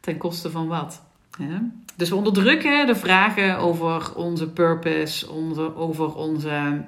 ten 0.00 0.16
koste 0.18 0.50
van 0.50 0.66
wat? 0.66 1.02
Hè? 1.38 1.58
Dus 1.96 2.08
we 2.08 2.14
onderdrukken 2.14 2.86
de 2.86 2.96
vragen 2.96 3.58
over 3.58 4.14
onze 4.14 4.48
purpose, 4.48 5.30
onze, 5.30 5.76
over 5.76 6.14
onze 6.14 6.84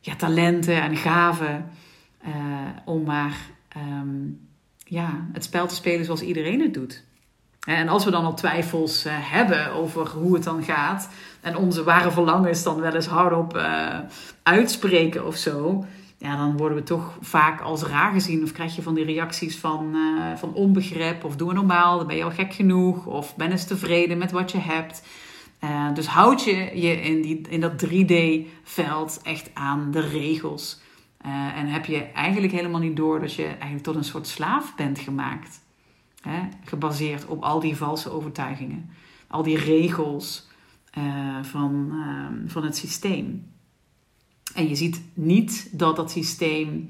ja, 0.00 0.16
talenten 0.16 0.82
en 0.82 0.96
gaven. 0.96 1.70
Uh, 2.26 2.32
om 2.84 3.02
maar 3.02 3.36
um, 3.76 4.48
ja, 4.84 5.26
het 5.32 5.44
spel 5.44 5.66
te 5.66 5.74
spelen 5.74 6.04
zoals 6.04 6.22
iedereen 6.22 6.60
het 6.60 6.74
doet. 6.74 7.04
En 7.66 7.88
als 7.88 8.04
we 8.04 8.10
dan 8.10 8.24
al 8.24 8.34
twijfels 8.34 9.06
uh, 9.06 9.12
hebben 9.16 9.72
over 9.72 10.08
hoe 10.08 10.34
het 10.34 10.44
dan 10.44 10.62
gaat. 10.62 11.08
En 11.40 11.56
onze 11.56 11.84
ware 11.84 12.10
verlangens 12.10 12.62
dan 12.62 12.80
wel 12.80 12.94
eens 12.94 13.06
hardop 13.06 13.56
uh, 13.56 13.98
uitspreken 14.42 15.26
of 15.26 15.36
zo. 15.36 15.84
Ja, 16.18 16.36
dan 16.36 16.56
worden 16.56 16.78
we 16.78 16.84
toch 16.84 17.18
vaak 17.20 17.60
als 17.60 17.82
raar 17.82 18.12
gezien. 18.12 18.42
Of 18.42 18.52
krijg 18.52 18.76
je 18.76 18.82
van 18.82 18.94
die 18.94 19.04
reacties 19.04 19.58
van, 19.58 19.96
van 20.36 20.54
onbegrip. 20.54 21.24
Of 21.24 21.36
doe 21.36 21.52
normaal, 21.52 21.98
dan 21.98 22.06
ben 22.06 22.16
je 22.16 22.24
al 22.24 22.30
gek 22.30 22.54
genoeg. 22.54 23.06
Of 23.06 23.36
ben 23.36 23.50
eens 23.50 23.64
tevreden 23.64 24.18
met 24.18 24.30
wat 24.30 24.52
je 24.52 24.58
hebt. 24.58 25.02
dus 25.94 26.06
houd 26.06 26.44
je 26.44 26.80
je 26.80 27.00
in, 27.00 27.22
die, 27.22 27.40
in 27.48 27.60
dat 27.60 27.84
3D-veld 27.86 29.20
echt 29.22 29.50
aan 29.54 29.90
de 29.90 30.00
regels. 30.00 30.80
Uh, 31.26 31.56
en 31.56 31.66
heb 31.66 31.84
je 31.84 32.02
eigenlijk 32.02 32.52
helemaal 32.52 32.80
niet 32.80 32.96
door 32.96 33.20
dat 33.20 33.34
je 33.34 33.46
eigenlijk 33.46 33.82
tot 33.82 33.94
een 33.94 34.04
soort 34.04 34.26
slaaf 34.26 34.74
bent 34.76 34.98
gemaakt. 34.98 35.60
Hè? 36.20 36.48
Gebaseerd 36.64 37.26
op 37.26 37.42
al 37.42 37.60
die 37.60 37.76
valse 37.76 38.10
overtuigingen. 38.10 38.90
Al 39.26 39.42
die 39.42 39.58
regels 39.58 40.48
uh, 40.98 41.42
van, 41.42 41.90
uh, 41.92 42.50
van 42.50 42.64
het 42.64 42.76
systeem. 42.76 43.52
En 44.54 44.68
je 44.68 44.74
ziet 44.74 45.02
niet 45.14 45.78
dat 45.78 45.96
dat 45.96 46.10
systeem 46.10 46.86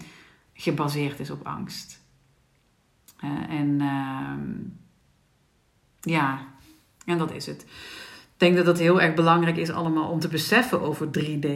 gebaseerd 0.54 1.20
is 1.20 1.30
op 1.30 1.46
angst. 1.46 2.00
en 3.48 3.80
ehm, 3.80 4.50
ja, 6.00 6.46
en 7.04 7.18
dat 7.18 7.32
is 7.32 7.46
het. 7.46 7.62
Ik 7.62 8.46
denk 8.46 8.56
dat 8.56 8.64
dat 8.64 8.78
heel 8.78 9.00
erg 9.00 9.14
belangrijk 9.14 9.56
is 9.56 9.70
allemaal 9.70 10.10
om 10.10 10.20
te 10.20 10.28
beseffen 10.28 10.80
over 10.80 11.08
3D. 11.18 11.48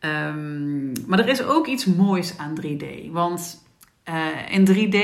Um, 0.00 0.92
maar 1.06 1.18
er 1.18 1.28
is 1.28 1.42
ook 1.42 1.66
iets 1.66 1.84
moois 1.84 2.38
aan 2.38 2.60
3D. 2.60 3.10
Want 3.10 3.64
uh, 4.08 4.26
in 4.50 4.66
3D 4.66 4.96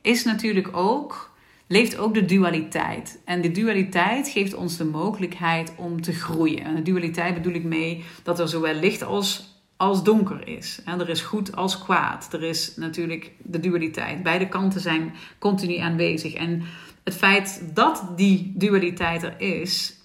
is 0.00 0.24
natuurlijk 0.24 0.76
ook, 0.76 1.30
leeft 1.66 1.98
ook 1.98 2.14
de 2.14 2.24
dualiteit. 2.24 3.20
En 3.24 3.40
de 3.40 3.50
dualiteit 3.50 4.28
geeft 4.28 4.54
ons 4.54 4.76
de 4.76 4.84
mogelijkheid 4.84 5.72
om 5.76 6.02
te 6.02 6.12
groeien. 6.12 6.64
En 6.64 6.74
de 6.74 6.82
dualiteit 6.82 7.34
bedoel 7.34 7.54
ik 7.54 7.64
mee 7.64 8.04
dat 8.22 8.38
er 8.38 8.48
zowel 8.48 8.74
licht 8.74 9.02
als, 9.02 9.60
als 9.76 10.02
donker 10.02 10.48
is. 10.48 10.80
En 10.84 11.00
er 11.00 11.08
is 11.08 11.20
goed 11.20 11.56
als 11.56 11.78
kwaad. 11.78 12.32
Er 12.32 12.42
is 12.42 12.76
natuurlijk 12.76 13.30
de 13.38 13.60
dualiteit. 13.60 14.22
Beide 14.22 14.48
kanten 14.48 14.80
zijn 14.80 15.14
continu 15.38 15.76
aanwezig. 15.76 16.34
En 16.34 16.62
het 17.04 17.14
feit 17.14 17.70
dat 17.74 18.12
die 18.16 18.52
dualiteit 18.54 19.22
er 19.22 19.40
is, 19.40 19.96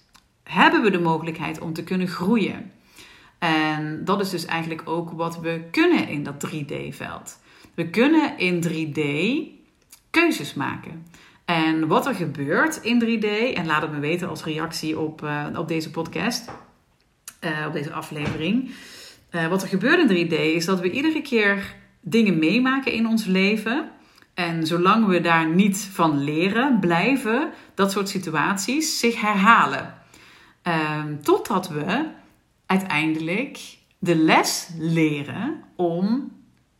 hebben 0.42 0.82
we 0.82 0.90
de 0.90 1.00
mogelijkheid 1.00 1.60
om 1.60 1.72
te 1.72 1.84
kunnen 1.84 2.08
groeien. 2.08 2.72
En 3.38 4.04
dat 4.04 4.20
is 4.20 4.30
dus 4.30 4.44
eigenlijk 4.44 4.82
ook 4.84 5.10
wat 5.10 5.40
we 5.40 5.62
kunnen 5.70 6.08
in 6.08 6.22
dat 6.22 6.46
3D-veld. 6.46 7.38
We 7.74 7.90
kunnen 7.90 8.38
in 8.38 8.62
3D 8.68 9.00
keuzes 10.10 10.54
maken. 10.54 11.06
En 11.44 11.86
wat 11.86 12.06
er 12.06 12.14
gebeurt 12.14 12.76
in 12.76 13.02
3D, 13.02 13.54
en 13.54 13.66
laat 13.66 13.82
het 13.82 13.90
me 13.90 13.98
weten 13.98 14.28
als 14.28 14.44
reactie 14.44 14.98
op, 14.98 15.22
uh, 15.22 15.46
op 15.56 15.68
deze 15.68 15.90
podcast, 15.90 16.50
uh, 17.44 17.66
op 17.66 17.72
deze 17.72 17.92
aflevering. 17.92 18.70
Uh, 19.30 19.48
wat 19.48 19.62
er 19.62 19.68
gebeurt 19.68 20.10
in 20.10 20.26
3D 20.26 20.32
is 20.32 20.64
dat 20.64 20.80
we 20.80 20.90
iedere 20.90 21.22
keer 21.22 21.74
dingen 22.00 22.38
meemaken 22.38 22.92
in 22.92 23.06
ons 23.06 23.24
leven. 23.24 23.90
En 24.34 24.66
zolang 24.66 25.06
we 25.06 25.20
daar 25.20 25.48
niet 25.48 25.88
van 25.92 26.24
leren, 26.24 26.78
blijven 26.80 27.50
dat 27.74 27.92
soort 27.92 28.08
situaties 28.08 28.98
zich 28.98 29.20
herhalen. 29.20 29.94
Ehm, 30.62 31.16
totdat 31.22 31.68
we 31.68 32.06
uiteindelijk 32.68 33.78
de 33.98 34.16
les 34.16 34.68
leren 34.78 35.64
om 35.76 36.32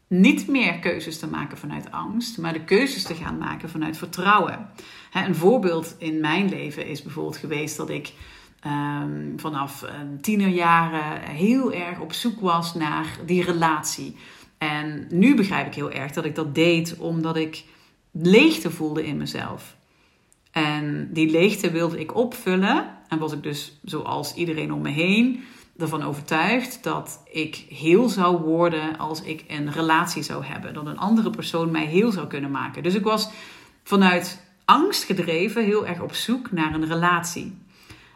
niet 0.08 0.48
meer 0.48 0.78
keuzes 0.78 1.18
te 1.18 1.26
maken 1.26 1.58
vanuit 1.58 1.90
angst, 1.90 2.38
maar 2.38 2.52
de 2.52 2.64
keuzes 2.64 3.02
te 3.02 3.14
gaan 3.14 3.38
maken 3.38 3.70
vanuit 3.70 3.96
vertrouwen. 3.96 4.70
een 5.12 5.34
voorbeeld 5.34 5.94
in 5.98 6.20
mijn 6.20 6.48
leven 6.48 6.86
is 6.86 7.02
bijvoorbeeld 7.02 7.36
geweest 7.36 7.76
dat 7.76 7.90
ik 7.90 8.12
um, 8.66 9.32
vanaf 9.36 9.84
tienerjaren 10.20 11.20
heel 11.20 11.72
erg 11.72 12.00
op 12.00 12.12
zoek 12.12 12.40
was 12.40 12.74
naar 12.74 13.18
die 13.26 13.44
relatie. 13.44 14.16
En 14.58 15.06
nu 15.10 15.34
begrijp 15.36 15.66
ik 15.66 15.74
heel 15.74 15.90
erg 15.90 16.12
dat 16.12 16.24
ik 16.24 16.34
dat 16.34 16.54
deed 16.54 16.96
omdat 16.98 17.36
ik 17.36 17.64
leegte 18.10 18.70
voelde 18.70 19.06
in 19.06 19.16
mezelf. 19.16 19.76
En 20.50 21.08
die 21.12 21.30
leegte 21.30 21.70
wilde 21.70 22.00
ik 22.00 22.14
opvullen. 22.16 22.96
En 23.08 23.18
was 23.18 23.32
ik 23.32 23.42
dus, 23.42 23.78
zoals 23.84 24.34
iedereen 24.34 24.72
om 24.72 24.80
me 24.80 24.90
heen, 24.90 25.44
ervan 25.78 26.02
overtuigd 26.02 26.82
dat 26.82 27.22
ik 27.30 27.64
heel 27.68 28.08
zou 28.08 28.40
worden 28.42 28.98
als 28.98 29.22
ik 29.22 29.44
een 29.48 29.72
relatie 29.72 30.22
zou 30.22 30.44
hebben. 30.44 30.74
Dat 30.74 30.86
een 30.86 30.98
andere 30.98 31.30
persoon 31.30 31.70
mij 31.70 31.84
heel 31.84 32.12
zou 32.12 32.26
kunnen 32.26 32.50
maken. 32.50 32.82
Dus 32.82 32.94
ik 32.94 33.04
was 33.04 33.28
vanuit 33.82 34.46
angst 34.64 35.04
gedreven 35.04 35.64
heel 35.64 35.86
erg 35.86 36.00
op 36.00 36.14
zoek 36.14 36.50
naar 36.50 36.74
een 36.74 36.86
relatie. 36.86 37.58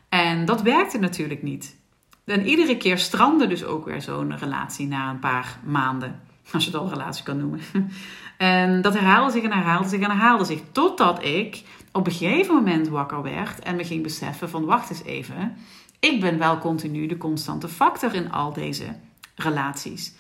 En 0.09 0.45
dat 0.45 0.63
werkte 0.63 0.99
natuurlijk 0.99 1.43
niet. 1.43 1.77
En 2.25 2.47
iedere 2.47 2.77
keer 2.77 2.99
strandde 2.99 3.47
dus 3.47 3.65
ook 3.65 3.85
weer 3.85 4.03
zo'n 4.03 4.39
relatie 4.39 4.87
na 4.87 5.11
een 5.11 5.19
paar 5.19 5.59
maanden. 5.65 6.21
Als 6.53 6.65
je 6.65 6.71
het 6.71 6.79
al 6.79 6.87
een 6.87 6.93
relatie 6.93 7.25
kan 7.25 7.39
noemen. 7.39 7.61
En 8.39 8.83
dat 8.83 8.95
herhaalde 8.95 9.33
zich 9.33 9.43
en 9.43 9.53
herhaalde 9.53 9.89
zich 9.89 10.01
en 10.01 10.11
herhaalde 10.11 10.45
zich. 10.45 10.61
Totdat 10.73 11.25
ik 11.25 11.63
op 11.93 12.07
een 12.07 12.13
gegeven 12.13 12.55
moment 12.55 12.89
wakker 12.89 13.23
werd 13.23 13.59
en 13.59 13.77
me 13.77 13.85
ging 13.85 14.03
beseffen 14.03 14.51
van 14.51 14.65
wacht 14.65 14.91
eens 14.91 15.03
even. 15.03 15.57
Ik 16.11 16.21
ben 16.21 16.39
wel 16.39 16.59
continu 16.59 17.07
de 17.07 17.17
constante 17.17 17.69
factor 17.69 18.15
in 18.15 18.31
al 18.31 18.53
deze 18.53 18.85
relaties. 19.35 20.13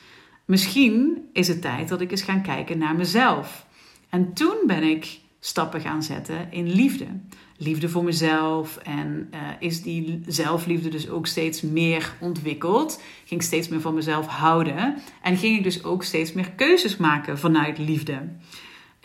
Misschien 0.44 1.28
is 1.32 1.48
het 1.48 1.60
tijd 1.62 1.88
dat 1.88 2.00
ik 2.00 2.10
eens 2.10 2.22
ga 2.22 2.38
kijken 2.38 2.78
naar 2.78 2.94
mezelf. 2.94 3.66
En 4.08 4.32
toen 4.32 4.56
ben 4.66 4.82
ik 4.82 5.20
stappen 5.40 5.80
gaan 5.80 6.02
zetten 6.02 6.52
in 6.52 6.70
liefde. 6.70 7.06
Liefde 7.56 7.88
voor 7.88 8.04
mezelf 8.04 8.76
en 8.76 9.28
uh, 9.34 9.38
is 9.58 9.82
die 9.82 10.22
zelfliefde 10.26 10.88
dus 10.88 11.08
ook 11.08 11.26
steeds 11.26 11.62
meer 11.62 12.14
ontwikkeld. 12.20 13.02
Ging 13.24 13.42
steeds 13.42 13.68
meer 13.68 13.80
van 13.80 13.94
mezelf 13.94 14.26
houden 14.26 14.94
en 15.22 15.36
ging 15.36 15.56
ik 15.56 15.62
dus 15.62 15.84
ook 15.84 16.04
steeds 16.04 16.32
meer 16.32 16.50
keuzes 16.50 16.96
maken 16.96 17.38
vanuit 17.38 17.78
liefde. 17.78 18.28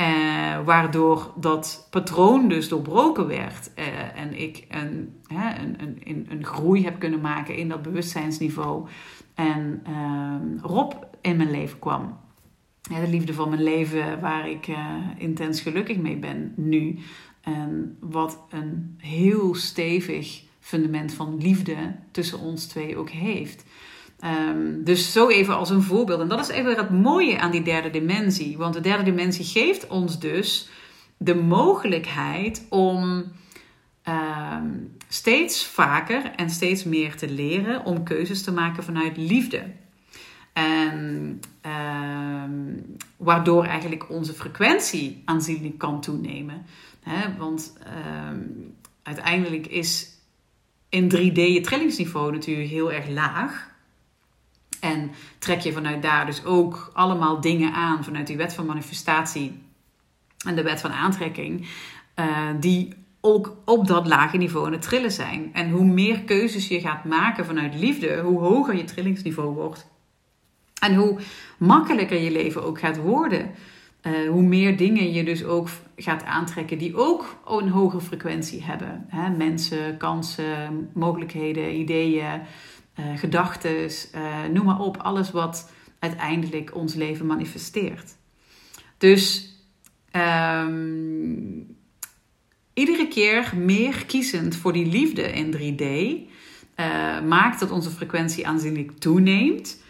Uh, 0.02 0.66
waardoor 0.66 1.34
dat 1.36 1.88
patroon 1.90 2.50
dus 2.50 2.68
doorbroken 2.68 3.28
werd 3.28 3.72
uh, 3.80 3.86
en 4.22 4.42
ik 4.42 4.66
een, 4.70 5.22
een, 5.28 5.98
een, 6.04 6.28
een, 6.30 6.46
groei 6.46 6.84
heb 6.84 7.00
kunnen 7.00 7.22
maken 7.22 7.56
in 7.56 7.70
dat 7.70 7.82
bewustzijnsniveau. 7.82 8.88
En 9.36 9.84
uh, 9.90 10.62
Rob 10.62 10.94
in 11.22 11.38
mijn 11.38 11.52
leven 11.52 11.80
kwam 11.80 12.18
de 12.82 13.08
liefde 13.08 13.34
van 13.34 13.50
mijn 13.50 13.64
leven, 13.64 14.20
waar 14.20 14.50
ik 14.50 14.68
uh, 14.68 14.78
intens 15.18 15.62
gelukkig 15.62 15.98
mee 15.98 16.18
ben 16.18 16.54
nu. 16.56 17.00
En 17.42 17.98
wat 18.00 18.40
een 18.50 18.96
heel 18.98 19.56
stevig 19.56 20.44
fundament 20.60 21.14
van 21.14 21.38
liefde 21.38 21.96
tussen 22.12 22.40
ons 22.40 22.66
twee 22.66 22.98
ook 22.98 23.10
heeft. 23.10 23.66
Um, 24.26 24.84
dus 24.84 25.12
zo 25.12 25.30
even 25.30 25.56
als 25.56 25.70
een 25.70 25.82
voorbeeld. 25.82 26.20
En 26.20 26.28
dat 26.28 26.40
is 26.40 26.48
even 26.48 26.76
het 26.76 26.90
mooie 26.90 27.40
aan 27.40 27.52
die 27.52 27.64
derde 27.64 27.90
dimensie. 27.90 28.58
Want 28.58 28.74
de 28.74 28.82
derde 28.82 29.04
dimensie 29.04 29.46
geeft 29.46 29.88
ons 29.88 30.20
dus 30.20 30.70
de 31.18 31.36
mogelijkheid 31.36 32.66
om 32.70 33.24
um, 34.04 34.98
steeds 35.08 35.66
vaker 35.66 36.32
en 36.36 36.50
steeds 36.50 36.84
meer 36.84 37.16
te 37.16 37.30
leren 37.30 37.86
om 37.86 38.04
keuzes 38.04 38.44
te 38.44 38.52
maken 38.52 38.84
vanuit 38.84 39.18
liefde. 39.18 39.64
En 40.54 41.40
uh, 41.66 42.44
waardoor 43.18 43.64
eigenlijk 43.64 44.10
onze 44.10 44.34
frequentie 44.34 45.22
aanzienlijk 45.26 45.78
kan 45.78 46.02
toenemen. 46.02 46.66
Want 47.38 47.74
uiteindelijk 49.04 49.68
is 49.68 50.18
in 50.90 51.12
3D 51.16 51.34
je 51.34 51.62
trillingsniveau 51.62 52.32
natuurlijk 52.32 52.70
heel 52.70 52.92
erg 52.92 53.10
laag. 53.10 53.67
En 54.80 55.12
trek 55.40 55.60
je 55.60 55.72
vanuit 55.72 56.02
daar 56.02 56.26
dus 56.26 56.46
ook 56.46 56.92
allemaal 56.94 57.42
dingen 57.42 57.74
aan 57.74 58.04
vanuit 58.04 58.28
die 58.28 58.38
wet 58.38 58.54
van 58.54 58.66
manifestatie 58.66 59.62
en 60.46 60.56
de 60.56 60.64
wet 60.64 60.82
van 60.82 60.92
aantrekking, 60.92 61.68
uh, 62.16 62.48
die 62.60 62.94
ook 63.22 63.56
op 63.66 63.88
dat 63.88 64.08
lage 64.08 64.38
niveau 64.38 64.66
aan 64.66 64.72
het 64.72 64.82
trillen 64.82 65.12
zijn. 65.12 65.50
En 65.54 65.70
hoe 65.70 65.86
meer 65.86 66.22
keuzes 66.22 66.68
je 66.68 66.80
gaat 66.80 67.04
maken 67.04 67.46
vanuit 67.46 67.76
liefde, 67.76 68.22
hoe 68.22 68.40
hoger 68.40 68.76
je 68.76 68.84
trillingsniveau 68.84 69.54
wordt. 69.54 69.88
En 70.82 70.96
hoe 70.96 71.20
makkelijker 71.58 72.22
je 72.22 72.32
leven 72.32 72.64
ook 72.64 72.80
gaat 72.80 72.98
worden. 72.98 73.52
Uh, 74.02 74.30
hoe 74.30 74.42
meer 74.42 74.78
dingen 74.78 75.12
je 75.14 75.24
dus 75.24 75.44
ook 75.44 75.70
gaat 75.96 76.24
aantrekken 76.24 76.78
die 76.78 76.96
ook 76.96 77.38
een 77.48 77.70
hogere 77.70 78.02
frequentie 78.02 78.64
hebben. 78.64 79.06
Hè? 79.08 79.30
Mensen, 79.30 79.98
kansen, 79.98 80.90
mogelijkheden, 80.94 81.80
ideeën, 81.80 82.42
uh, 83.00 83.18
gedachten, 83.18 83.90
uh, 84.16 84.44
noem 84.54 84.66
maar 84.66 84.80
op. 84.80 84.98
Alles 84.98 85.32
wat 85.32 85.72
uiteindelijk 86.00 86.76
ons 86.76 86.94
leven 86.94 87.26
manifesteert. 87.26 88.16
Dus 88.98 89.52
um, 90.12 91.76
iedere 92.74 93.08
keer 93.08 93.54
meer 93.56 94.06
kiezend 94.06 94.56
voor 94.56 94.74
die 94.74 94.86
liefde 94.86 95.22
in 95.22 95.56
3D 95.56 95.86
maakt 97.28 97.60
dat 97.60 97.72
onze 97.72 97.90
frequentie 97.90 98.48
aanzienlijk 98.48 98.92
toeneemt. 99.00 99.82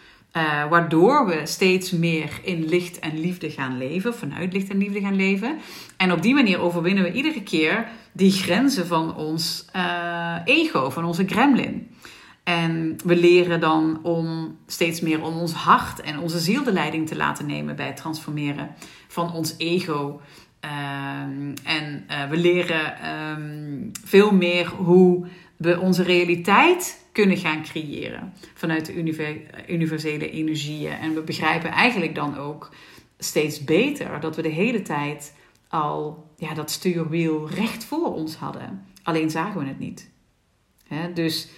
Waardoor 0.70 1.26
we 1.26 1.40
steeds 1.44 1.90
meer 1.90 2.40
in 2.42 2.64
licht 2.64 2.98
en 2.98 3.20
liefde 3.20 3.50
gaan 3.50 3.78
leven, 3.78 4.14
vanuit 4.14 4.52
licht 4.52 4.68
en 4.70 4.78
liefde 4.78 5.00
gaan 5.00 5.16
leven. 5.16 5.58
En 5.96 6.12
op 6.12 6.22
die 6.22 6.34
manier 6.34 6.60
overwinnen 6.60 7.04
we 7.04 7.12
iedere 7.12 7.42
keer 7.42 7.88
die 8.12 8.32
grenzen 8.32 8.86
van 8.86 9.16
ons 9.16 9.64
ego, 10.44 10.90
van 10.90 11.04
onze 11.04 11.26
gremlin. 11.26 11.88
En 12.48 12.96
we 13.04 13.16
leren 13.16 13.60
dan 13.60 14.00
om 14.02 14.56
steeds 14.66 15.00
meer 15.00 15.22
om 15.22 15.36
ons 15.36 15.52
hart 15.52 16.00
en 16.00 16.18
onze 16.18 16.38
ziel 16.38 16.64
de 16.64 16.72
leiding 16.72 17.08
te 17.08 17.16
laten 17.16 17.46
nemen 17.46 17.76
bij 17.76 17.86
het 17.86 17.96
transformeren 17.96 18.74
van 19.08 19.32
ons 19.32 19.54
ego. 19.58 20.20
Uh, 20.64 20.70
en 21.62 22.06
uh, 22.10 22.28
we 22.28 22.36
leren 22.36 23.08
um, 23.30 23.90
veel 24.04 24.32
meer 24.32 24.66
hoe 24.66 25.26
we 25.56 25.80
onze 25.80 26.02
realiteit 26.02 27.04
kunnen 27.12 27.36
gaan 27.36 27.62
creëren 27.62 28.32
vanuit 28.54 28.86
de 28.86 28.94
universele 29.68 30.30
energieën. 30.30 30.92
En 30.92 31.14
we 31.14 31.20
begrijpen 31.20 31.70
eigenlijk 31.70 32.14
dan 32.14 32.36
ook 32.36 32.74
steeds 33.18 33.64
beter 33.64 34.20
dat 34.20 34.36
we 34.36 34.42
de 34.42 34.48
hele 34.48 34.82
tijd 34.82 35.34
al 35.68 36.26
ja, 36.36 36.54
dat 36.54 36.70
stuurwiel 36.70 37.48
recht 37.48 37.84
voor 37.84 38.14
ons 38.14 38.36
hadden. 38.36 38.86
Alleen 39.02 39.30
zagen 39.30 39.60
we 39.60 39.66
het 39.66 39.78
niet. 39.78 40.10
dus, 41.14 41.48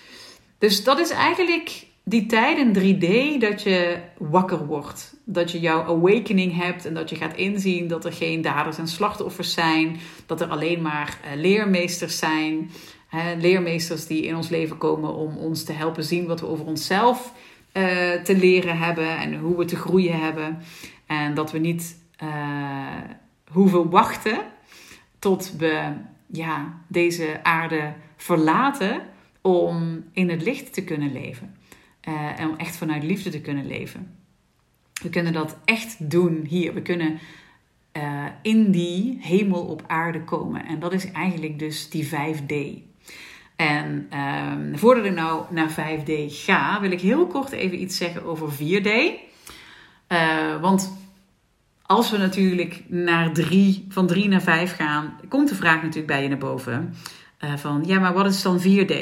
dus 0.61 0.85
dat 0.85 0.99
is 0.99 1.11
eigenlijk 1.11 1.87
die 2.05 2.27
tijd 2.27 2.59
in 2.59 2.75
3D 2.75 3.39
dat 3.41 3.63
je 3.63 3.99
wakker 4.19 4.67
wordt. 4.67 5.15
Dat 5.25 5.51
je 5.51 5.61
jouw 5.61 5.83
awakening 5.83 6.57
hebt 6.57 6.87
en 6.87 6.95
dat 6.95 7.11
je 7.11 7.17
gaat 7.17 7.37
inzien 7.37 7.89
dat 7.89 8.05
er 8.05 8.13
geen 8.13 8.43
daders 8.43 8.79
en 8.79 8.89
slachtoffers 8.89 9.53
zijn. 9.53 9.97
Dat 10.27 10.41
er 10.41 10.49
alleen 10.49 10.83
maar 10.83 11.19
uh, 11.25 11.41
leermeesters 11.41 12.19
zijn 12.19 12.71
leermeesters 13.39 14.07
die 14.07 14.23
in 14.23 14.37
ons 14.37 14.49
leven 14.49 14.79
komen 14.79 15.15
om 15.15 15.37
ons 15.37 15.65
te 15.65 15.73
helpen 15.73 16.05
zien 16.05 16.27
wat 16.27 16.41
we 16.41 16.47
over 16.47 16.65
onszelf 16.65 17.33
uh, 17.73 18.13
te 18.13 18.37
leren 18.37 18.79
hebben 18.79 19.19
en 19.19 19.39
hoe 19.39 19.57
we 19.57 19.65
te 19.65 19.77
groeien 19.77 20.21
hebben. 20.21 20.59
En 21.07 21.35
dat 21.35 21.53
we 21.53 21.59
niet 21.59 21.99
uh, 22.23 22.29
hoeven 23.53 23.91
wachten 23.91 24.39
tot 25.19 25.55
we 25.59 25.93
ja, 26.27 26.81
deze 26.89 27.41
aarde 27.43 27.93
verlaten 28.17 29.03
om 29.41 30.05
in 30.13 30.31
het 30.31 30.43
licht 30.43 30.73
te 30.73 30.85
kunnen 30.85 31.13
leven. 31.13 31.55
En 32.37 32.49
om 32.49 32.57
echt 32.57 32.77
vanuit 32.77 33.03
liefde 33.03 33.31
te 33.31 33.41
kunnen 33.41 33.67
leven. 33.67 34.17
We 35.03 35.09
kunnen 35.09 35.33
dat 35.33 35.59
echt 35.65 36.11
doen 36.11 36.45
hier. 36.49 36.75
We 36.75 36.83
kunnen 36.83 37.19
in 38.43 38.71
die 38.71 39.19
hemel 39.21 39.63
op 39.63 39.83
aarde 39.87 40.25
komen. 40.25 40.67
En 40.67 40.81
dat 40.81 40.93
is 40.93 41.11
eigenlijk 41.11 41.59
dus 41.59 41.91
die 41.91 42.09
5D. 42.09 42.55
En 43.61 44.07
ehm, 44.11 44.77
voordat 44.77 45.05
ik 45.05 45.15
nou 45.15 45.45
naar 45.51 45.71
5D 45.71 46.13
ga, 46.27 46.81
wil 46.81 46.91
ik 46.91 47.01
heel 47.01 47.27
kort 47.27 47.53
even 47.53 47.83
iets 47.83 47.97
zeggen 47.97 48.25
over 48.25 48.53
4D. 48.53 48.89
Uh, 50.09 50.61
want 50.61 50.97
als 51.83 52.11
we 52.11 52.17
natuurlijk 52.17 52.83
naar 52.89 53.33
drie, 53.33 53.87
van 53.89 54.07
3 54.07 54.29
naar 54.29 54.43
5 54.43 54.77
gaan, 54.77 55.21
komt 55.29 55.49
de 55.49 55.55
vraag 55.55 55.77
natuurlijk 55.77 56.07
bij 56.07 56.23
je 56.23 56.29
naar 56.29 56.39
boven. 56.39 56.95
Uh, 57.45 57.57
van 57.57 57.83
ja, 57.87 57.99
maar 57.99 58.13
wat 58.13 58.27
is 58.27 58.43
dan 58.43 58.61
4D? 58.61 58.95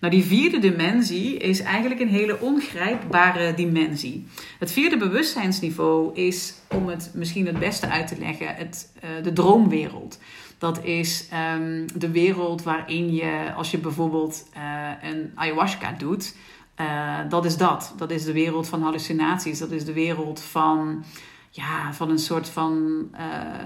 Nou, 0.00 0.16
die 0.16 0.24
vierde 0.24 0.58
dimensie 0.58 1.36
is 1.36 1.60
eigenlijk 1.60 2.00
een 2.00 2.08
hele 2.08 2.40
ongrijpbare 2.40 3.54
dimensie. 3.54 4.26
Het 4.58 4.72
vierde 4.72 4.96
bewustzijnsniveau 4.96 6.14
is, 6.14 6.54
om 6.68 6.88
het 6.88 7.10
misschien 7.14 7.46
het 7.46 7.58
beste 7.58 7.88
uit 7.88 8.06
te 8.06 8.18
leggen, 8.18 8.54
het, 8.54 8.92
uh, 8.96 9.22
de 9.22 9.32
droomwereld. 9.32 10.18
Dat 10.58 10.84
is 10.84 11.28
um, 11.56 11.86
de 11.94 12.10
wereld 12.10 12.62
waarin 12.62 13.14
je, 13.14 13.52
als 13.56 13.70
je 13.70 13.78
bijvoorbeeld 13.78 14.46
uh, 14.56 14.90
een 15.02 15.32
ayahuasca 15.34 15.92
doet, 15.98 16.34
dat 17.28 17.44
is 17.44 17.56
dat. 17.56 17.94
Dat 17.96 18.10
is 18.10 18.24
de 18.24 18.32
wereld 18.32 18.68
van 18.68 18.82
hallucinaties. 18.82 19.58
Dat 19.58 19.70
is 19.70 19.84
de 19.84 19.92
wereld 19.92 20.40
van, 20.40 21.04
ja, 21.50 21.92
van 21.92 22.10
een 22.10 22.18
soort 22.18 22.48
van. 22.48 23.04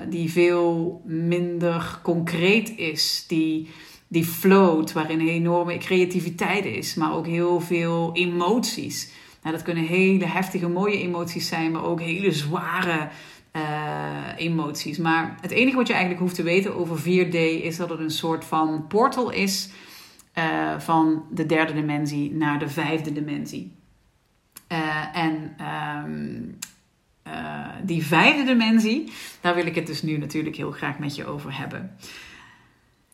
Die 0.08 0.30
veel 0.32 1.00
minder 1.04 1.98
concreet 2.02 2.76
is. 2.76 3.24
Die, 3.28 3.68
die 4.08 4.24
float, 4.24 4.92
waarin 4.92 5.20
enorme 5.20 5.78
creativiteit 5.78 6.64
is, 6.64 6.94
maar 6.94 7.12
ook 7.12 7.26
heel 7.26 7.60
veel 7.60 8.10
emoties. 8.12 9.10
Nou, 9.42 9.54
dat 9.54 9.64
kunnen 9.64 9.84
hele 9.84 10.26
heftige, 10.26 10.68
mooie 10.68 10.98
emoties 10.98 11.48
zijn, 11.48 11.70
maar 11.70 11.84
ook 11.84 12.00
hele 12.00 12.32
zware 12.32 13.08
uh, 13.52 13.62
emoties. 14.36 14.98
Maar 14.98 15.36
het 15.40 15.50
enige 15.50 15.76
wat 15.76 15.86
je 15.86 15.92
eigenlijk 15.92 16.22
hoeft 16.22 16.34
te 16.34 16.42
weten 16.42 16.76
over 16.76 16.98
4D 16.98 17.36
is 17.62 17.76
dat 17.76 17.88
het 17.88 17.98
een 17.98 18.10
soort 18.10 18.44
van 18.44 18.86
portal 18.86 19.30
is 19.30 19.70
uh, 20.34 20.78
van 20.78 21.24
de 21.30 21.46
derde 21.46 21.72
dimensie 21.72 22.32
naar 22.32 22.58
de 22.58 22.68
vijfde 22.68 23.12
dimensie. 23.12 23.76
Uh, 24.72 25.16
en 25.16 25.56
um, 26.04 26.58
die 27.82 28.06
vijfde 28.06 28.44
dimensie, 28.44 29.12
daar 29.40 29.54
wil 29.54 29.66
ik 29.66 29.74
het 29.74 29.86
dus 29.86 30.02
nu 30.02 30.16
natuurlijk 30.16 30.56
heel 30.56 30.70
graag 30.70 30.98
met 30.98 31.16
je 31.16 31.26
over 31.26 31.58
hebben. 31.58 31.96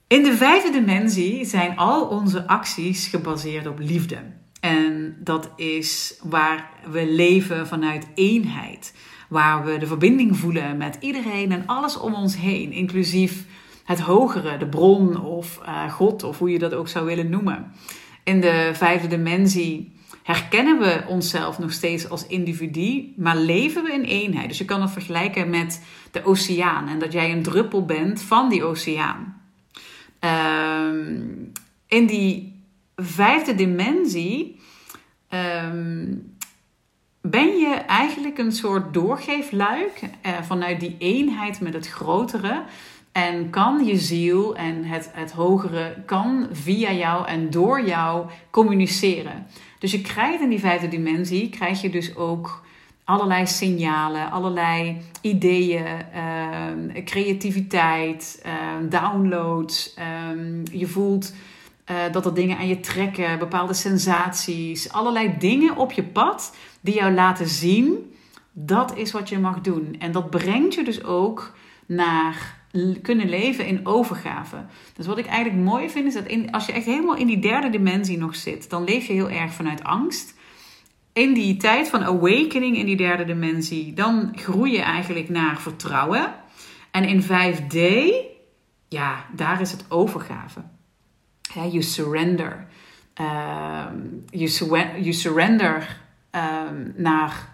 In 0.06 0.22
de 0.22 0.36
vijfde 0.36 0.70
dimensie 0.70 1.44
zijn 1.44 1.76
al 1.76 2.04
onze 2.04 2.46
acties 2.46 3.06
gebaseerd 3.06 3.66
op 3.66 3.78
liefde. 3.78 4.18
En 4.60 5.16
dat 5.20 5.50
is 5.56 6.18
waar 6.22 6.70
we 6.90 7.06
leven 7.06 7.66
vanuit 7.66 8.06
eenheid 8.14 8.94
waar 9.28 9.64
we 9.64 9.78
de 9.78 9.86
verbinding 9.86 10.36
voelen 10.36 10.76
met 10.76 10.96
iedereen 11.00 11.52
en 11.52 11.66
alles 11.66 11.98
om 11.98 12.14
ons 12.14 12.36
heen, 12.36 12.72
inclusief 12.72 13.44
het 13.84 14.00
hogere, 14.00 14.56
de 14.56 14.66
bron 14.66 15.24
of 15.24 15.60
uh, 15.62 15.92
God 15.92 16.22
of 16.22 16.38
hoe 16.38 16.50
je 16.50 16.58
dat 16.58 16.74
ook 16.74 16.88
zou 16.88 17.06
willen 17.06 17.30
noemen. 17.30 17.72
In 18.24 18.40
de 18.40 18.70
vijfde 18.72 19.08
dimensie 19.08 19.92
herkennen 20.22 20.78
we 20.78 21.04
onszelf 21.08 21.58
nog 21.58 21.72
steeds 21.72 22.08
als 22.08 22.26
individu, 22.26 23.12
maar 23.16 23.36
leven 23.36 23.84
we 23.84 23.92
in 23.92 24.02
eenheid. 24.02 24.48
Dus 24.48 24.58
je 24.58 24.64
kan 24.64 24.82
het 24.82 24.90
vergelijken 24.90 25.50
met 25.50 25.82
de 26.10 26.24
oceaan 26.24 26.88
en 26.88 26.98
dat 26.98 27.12
jij 27.12 27.32
een 27.32 27.42
druppel 27.42 27.84
bent 27.84 28.22
van 28.22 28.48
die 28.48 28.64
oceaan. 28.64 29.43
Um, 30.24 31.52
in 31.86 32.06
die 32.06 32.62
vijfde 32.96 33.54
dimensie 33.54 34.60
um, 35.30 36.36
ben 37.20 37.56
je 37.56 37.74
eigenlijk 37.74 38.38
een 38.38 38.52
soort 38.52 38.94
doorgeefluik 38.94 40.00
eh, 40.20 40.42
vanuit 40.42 40.80
die 40.80 40.96
eenheid 40.98 41.60
met 41.60 41.74
het 41.74 41.88
grotere. 41.88 42.62
En 43.12 43.50
kan 43.50 43.84
je 43.84 43.96
ziel 43.96 44.56
en 44.56 44.84
het, 44.84 45.10
het 45.12 45.32
hogere 45.32 46.02
kan 46.06 46.48
via 46.52 46.92
jou 46.92 47.26
en 47.26 47.50
door 47.50 47.86
jou 47.86 48.26
communiceren. 48.50 49.46
Dus 49.78 49.90
je 49.90 50.00
krijgt 50.00 50.40
in 50.40 50.48
die 50.48 50.60
vijfde 50.60 50.88
dimensie, 50.88 51.48
krijg 51.48 51.80
je 51.80 51.90
dus 51.90 52.16
ook 52.16 52.64
allerlei 53.04 53.46
signalen, 53.46 54.30
allerlei 54.30 54.96
ideeën, 55.20 55.86
uh, 56.14 57.04
creativiteit, 57.04 58.42
uh, 58.46 58.52
downloads. 58.90 59.94
Uh, 59.98 60.64
je 60.80 60.86
voelt 60.86 61.34
uh, 61.90 61.96
dat 62.12 62.26
er 62.26 62.34
dingen 62.34 62.56
aan 62.56 62.68
je 62.68 62.80
trekken, 62.80 63.38
bepaalde 63.38 63.74
sensaties, 63.74 64.92
allerlei 64.92 65.34
dingen 65.38 65.76
op 65.76 65.92
je 65.92 66.04
pad 66.04 66.56
die 66.80 66.94
jou 66.94 67.14
laten 67.14 67.48
zien 67.48 68.12
dat 68.56 68.96
is 68.96 69.12
wat 69.12 69.28
je 69.28 69.38
mag 69.38 69.60
doen. 69.60 69.96
En 69.98 70.12
dat 70.12 70.30
brengt 70.30 70.74
je 70.74 70.84
dus 70.84 71.04
ook 71.04 71.56
naar 71.86 72.62
kunnen 73.02 73.28
leven 73.28 73.66
in 73.66 73.86
overgave. 73.86 74.64
Dus 74.94 75.06
wat 75.06 75.18
ik 75.18 75.26
eigenlijk 75.26 75.64
mooi 75.64 75.90
vind 75.90 76.06
is 76.06 76.14
dat 76.14 76.26
in, 76.26 76.52
als 76.52 76.66
je 76.66 76.72
echt 76.72 76.86
helemaal 76.86 77.16
in 77.16 77.26
die 77.26 77.38
derde 77.38 77.70
dimensie 77.70 78.18
nog 78.18 78.36
zit, 78.36 78.70
dan 78.70 78.84
leef 78.84 79.06
je 79.06 79.12
heel 79.12 79.30
erg 79.30 79.52
vanuit 79.52 79.84
angst. 79.84 80.34
In 81.14 81.34
die 81.34 81.56
tijd 81.56 81.88
van 81.88 82.04
awakening 82.04 82.76
in 82.76 82.86
die 82.86 82.96
derde 82.96 83.24
dimensie, 83.24 83.92
dan 83.92 84.32
groei 84.36 84.72
je 84.72 84.82
eigenlijk 84.82 85.28
naar 85.28 85.60
vertrouwen. 85.60 86.34
En 86.90 87.04
in 87.04 87.22
5D, 87.22 87.78
ja, 88.88 89.26
daar 89.36 89.60
is 89.60 89.70
het 89.70 89.84
overgave. 89.88 90.60
Ja, 91.54 91.66
you 91.66 91.82
surrender. 91.82 92.66
Uh, 93.20 93.86
you, 94.30 94.50
you 95.00 95.12
surrender 95.12 96.00
um, 96.30 96.92
naar 96.96 97.48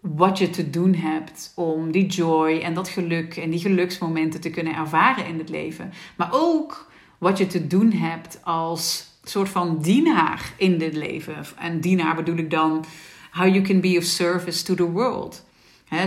wat 0.00 0.38
je 0.38 0.50
te 0.50 0.70
doen 0.70 0.94
hebt 0.94 1.52
om 1.56 1.92
die 1.92 2.06
joy 2.06 2.58
en 2.58 2.74
dat 2.74 2.88
geluk 2.88 3.36
en 3.36 3.50
die 3.50 3.60
geluksmomenten 3.60 4.40
te 4.40 4.50
kunnen 4.50 4.74
ervaren 4.74 5.26
in 5.26 5.38
het 5.38 5.48
leven. 5.48 5.92
Maar 6.16 6.28
ook 6.32 6.90
wat 7.18 7.38
je 7.38 7.46
te 7.46 7.66
doen 7.66 7.92
hebt 7.92 8.40
als 8.44 9.09
soort 9.24 9.48
van 9.48 9.78
dienaar 9.82 10.52
in 10.56 10.78
dit 10.78 10.94
leven. 10.94 11.44
En 11.58 11.80
dienaar 11.80 12.14
bedoel 12.14 12.36
ik 12.36 12.50
dan 12.50 12.84
how 13.30 13.48
you 13.48 13.62
can 13.62 13.80
be 13.80 13.96
of 13.98 14.04
service 14.04 14.64
to 14.64 14.74
the 14.74 14.90
world. 14.90 15.44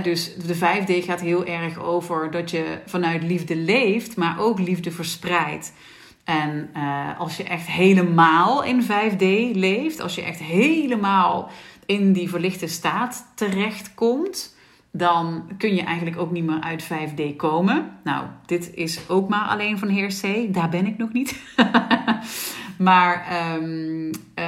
dus 0.04 0.36
de 0.36 0.56
5D 0.56 1.06
gaat 1.06 1.22
heel 1.22 1.46
erg 1.46 1.80
over 1.80 2.32
dat 2.32 2.52
je 2.52 2.80
vanuit 2.86 3.24
liefde 3.24 3.56
leeft, 3.56 4.18
maar 4.18 4.40
ook 4.40 4.60
liefde 4.60 4.92
verspreidt. 4.92 5.74
En 6.24 6.70
uh, 6.78 7.20
als 7.20 7.38
je 7.38 7.44
echt 7.44 7.68
helemaal 7.68 8.64
in 8.64 8.84
5D 8.84 9.56
leeft, 9.58 10.00
als 10.00 10.16
je 10.16 10.22
echt 10.22 10.40
helemaal 10.40 11.50
in 11.86 12.14
die 12.14 12.30
verlichte 12.30 12.68
staat 12.68 13.32
terechtkomt, 13.36 14.56
dan 14.92 15.44
kun 15.58 15.76
je 15.76 15.82
eigenlijk 15.82 16.18
ook 16.18 16.32
niet 16.32 16.44
meer 16.44 16.62
uit 16.62 16.84
5D 16.84 17.36
komen. 17.36 17.92
Nou, 18.04 18.26
dit 18.46 18.74
is 18.74 19.10
ook 19.10 19.30
maar 19.30 19.48
alleen 19.48 19.80
van 19.80 19.88
heer 19.88 20.14
C. 20.22 20.54
Daar 20.54 20.70
ben 20.70 20.86
ik 20.86 20.98
nog 20.98 21.14
niet. 21.14 21.36
maar 22.78 23.28
um, 23.56 24.06
uh, 24.06 24.46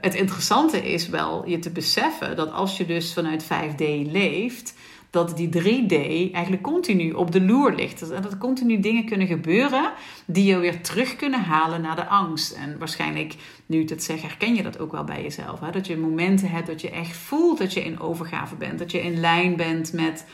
het 0.00 0.14
interessante 0.14 0.92
is 0.92 1.08
wel 1.08 1.48
je 1.48 1.58
te 1.58 1.70
beseffen 1.70 2.36
dat 2.36 2.52
als 2.52 2.76
je 2.76 2.86
dus 2.86 3.12
vanuit 3.12 3.44
5D 3.44 4.10
leeft, 4.10 4.74
dat 5.12 5.36
die 5.36 5.48
3D 5.48 5.94
eigenlijk 6.32 6.62
continu 6.62 7.12
op 7.12 7.32
de 7.32 7.40
loer 7.40 7.74
ligt. 7.74 8.10
En 8.10 8.22
dat 8.22 8.32
er 8.32 8.38
continu 8.38 8.80
dingen 8.80 9.04
kunnen 9.04 9.26
gebeuren 9.26 9.92
die 10.24 10.44
je 10.44 10.56
weer 10.56 10.82
terug 10.82 11.16
kunnen 11.16 11.40
halen 11.40 11.80
naar 11.80 11.96
de 11.96 12.06
angst. 12.06 12.52
En 12.52 12.78
waarschijnlijk, 12.78 13.34
nu 13.66 13.80
ik 13.80 13.88
het 13.88 14.02
zeg, 14.02 14.22
herken 14.22 14.54
je 14.54 14.62
dat 14.62 14.78
ook 14.78 14.92
wel 14.92 15.04
bij 15.04 15.22
jezelf. 15.22 15.60
Hè? 15.60 15.70
Dat 15.70 15.86
je 15.86 15.96
momenten 15.96 16.50
hebt 16.50 16.66
dat 16.66 16.80
je 16.80 16.90
echt 16.90 17.16
voelt 17.16 17.58
dat 17.58 17.72
je 17.72 17.84
in 17.84 18.00
overgave 18.00 18.54
bent. 18.54 18.78
Dat 18.78 18.90
je 18.90 19.02
in 19.02 19.20
lijn 19.20 19.56
bent 19.56 19.92
met 19.92 20.26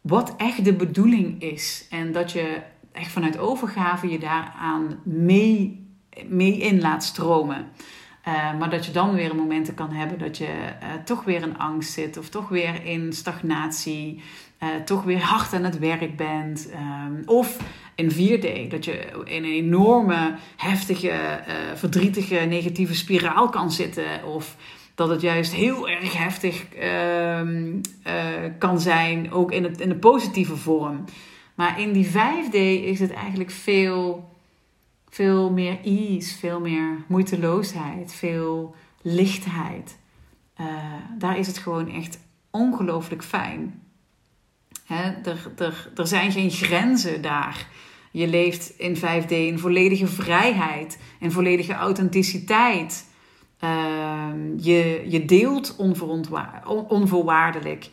wat 0.00 0.34
echt 0.36 0.64
de 0.64 0.74
bedoeling 0.74 1.42
is. 1.42 1.86
En 1.90 2.12
dat 2.12 2.32
je 2.32 2.60
echt 2.92 3.10
vanuit 3.12 3.38
overgave 3.38 4.08
je 4.08 4.18
daaraan 4.18 5.00
mee, 5.04 5.87
mee 6.28 6.58
in 6.58 6.80
laat 6.80 7.04
stromen. 7.04 7.66
Uh, 8.28 8.58
maar 8.58 8.70
dat 8.70 8.86
je 8.86 8.92
dan 8.92 9.14
weer 9.14 9.34
momenten 9.34 9.74
kan 9.74 9.92
hebben 9.92 10.18
dat 10.18 10.38
je 10.38 10.44
uh, 10.44 10.88
toch 11.04 11.24
weer 11.24 11.42
in 11.42 11.58
angst 11.58 11.92
zit, 11.92 12.16
of 12.16 12.28
toch 12.28 12.48
weer 12.48 12.84
in 12.84 13.12
stagnatie, 13.12 14.22
uh, 14.62 14.68
toch 14.84 15.02
weer 15.02 15.20
hard 15.32 15.54
aan 15.54 15.64
het 15.64 15.78
werk 15.78 16.16
bent. 16.16 16.68
Um, 17.06 17.22
of 17.26 17.56
in 17.94 18.10
4D, 18.10 18.68
dat 18.68 18.84
je 18.84 19.22
in 19.24 19.44
een 19.44 19.52
enorme, 19.52 20.34
heftige, 20.56 21.40
verdrietige, 21.74 22.34
negatieve 22.34 22.94
spiraal 22.94 23.48
kan 23.48 23.70
zitten. 23.70 24.24
Of 24.24 24.56
dat 24.94 25.08
het 25.08 25.20
juist 25.20 25.52
heel 25.52 25.88
erg 25.88 26.16
heftig 26.16 26.64
ehm, 26.74 27.80
kan 28.58 28.80
zijn, 28.80 29.32
ook 29.32 29.52
in, 29.52 29.64
het, 29.64 29.80
in 29.80 29.88
de 29.88 29.98
positieve 29.98 30.56
vorm. 30.56 31.04
Maar 31.54 31.80
in 31.80 31.92
die 31.92 32.06
5D 32.06 32.54
is 32.84 33.00
het 33.00 33.12
eigenlijk 33.12 33.50
veel 33.50 34.28
veel 35.10 35.50
meer 35.50 35.78
ease, 35.84 36.38
veel 36.38 36.60
meer 36.60 37.04
moeiteloosheid, 37.06 38.14
veel 38.14 38.74
lichtheid. 39.02 39.98
Uh, 40.60 40.66
daar 41.18 41.38
is 41.38 41.46
het 41.46 41.58
gewoon 41.58 41.90
echt 41.90 42.18
ongelooflijk 42.50 43.24
fijn. 43.24 43.82
Hè? 44.84 45.10
Er, 45.10 45.52
er, 45.56 45.90
er 45.94 46.06
zijn 46.06 46.32
geen 46.32 46.50
grenzen 46.50 47.22
daar. 47.22 47.66
Je 48.10 48.28
leeft 48.28 48.78
in 48.78 48.96
5D 48.96 49.28
in 49.28 49.58
volledige 49.58 50.06
vrijheid, 50.06 50.98
in 51.20 51.32
volledige 51.32 51.72
authenticiteit. 51.72 53.06
Uh, 53.64 54.28
je, 54.56 55.04
je 55.08 55.24
deelt 55.24 55.76
onvoorwaardelijk. 56.88 57.88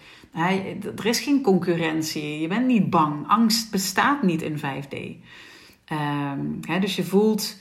er 0.96 1.06
is 1.06 1.20
geen 1.20 1.42
concurrentie. 1.42 2.40
Je 2.42 2.48
bent 2.48 2.66
niet 2.66 2.90
bang. 2.90 3.28
Angst 3.28 3.72
bestaat 3.72 4.24
niet 4.24 4.42
in 4.42 4.58
5D. 4.58 4.98
Hè, 6.62 6.80
dus 6.80 6.96
je 6.96 7.04
voelt 7.04 7.58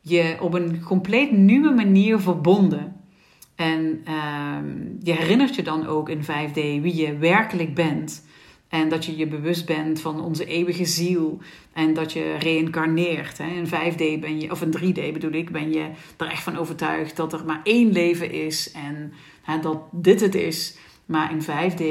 je 0.00 0.36
op 0.40 0.54
een 0.54 0.82
compleet 0.82 1.32
nieuwe 1.32 1.70
manier 1.70 2.20
verbonden. 2.20 2.96
En 3.54 4.00
ehm, 4.04 4.66
je 5.02 5.12
herinnert 5.12 5.54
je 5.54 5.62
dan 5.62 5.86
ook 5.86 6.08
in 6.08 6.22
5D 6.22 6.54
wie 6.54 6.96
je 6.96 7.16
werkelijk 7.18 7.74
bent. 7.74 8.24
En 8.68 8.88
dat 8.88 9.04
je 9.04 9.16
je 9.16 9.26
bewust 9.26 9.66
bent 9.66 10.00
van 10.00 10.20
onze 10.20 10.44
eeuwige 10.44 10.84
ziel. 10.84 11.38
En 11.72 11.94
dat 11.94 12.12
je 12.12 12.36
reïncarneert. 12.38 13.38
In 13.38 13.66
5D 13.66 14.20
ben 14.20 14.40
je, 14.40 14.50
of 14.50 14.62
in 14.62 14.76
3D 14.78 15.12
bedoel 15.12 15.32
ik, 15.32 15.50
ben 15.50 15.72
je 15.72 15.90
er 16.16 16.26
echt 16.26 16.42
van 16.42 16.56
overtuigd 16.56 17.16
dat 17.16 17.32
er 17.32 17.44
maar 17.44 17.60
één 17.62 17.92
leven 17.92 18.30
is. 18.32 18.72
En 18.72 19.12
hè, 19.42 19.60
dat 19.60 19.82
dit 19.90 20.20
het 20.20 20.34
is. 20.34 20.78
Maar 21.06 21.30
in 21.30 21.42
5D, 21.42 21.82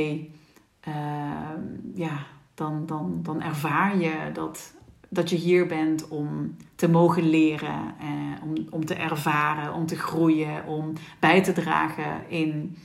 ehm, 0.80 1.62
ja, 1.94 2.26
dan, 2.54 2.86
dan, 2.86 3.20
dan 3.24 3.42
ervaar 3.42 3.98
je 3.98 4.14
dat, 4.34 4.74
dat 5.10 5.30
je 5.30 5.36
hier 5.36 5.68
bent 5.68 6.08
om 6.08 6.56
te 6.76 6.90
mogen 6.90 7.30
leren. 7.30 7.96
Eh, 8.00 8.44
om, 8.44 8.68
om 8.70 8.86
te 8.86 8.94
ervaren, 8.94 9.74
om 9.74 9.86
te 9.86 9.96
groeien, 9.96 10.66
om 10.66 10.94
bij 11.20 11.44
te 11.44 11.54
dragen 11.54 12.30
in 12.30 12.78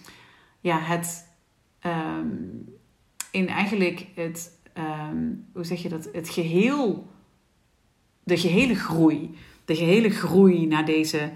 ja, 0.61 0.79
het. 0.79 1.33
Ehm, 1.79 2.37
in 3.31 3.49
eigenlijk 3.49 4.07
het, 4.15 4.61
ehm, 4.73 5.33
hoe 5.53 5.65
zeg 5.65 5.83
je 5.83 5.89
dat, 5.89 6.09
het 6.13 6.29
geheel, 6.29 7.07
de 8.23 8.37
gehele 8.37 8.75
groei, 8.75 9.35
de 9.65 9.77
gehele 9.77 10.11
groei 10.11 10.67
naar 10.67 10.85
deze 10.85 11.33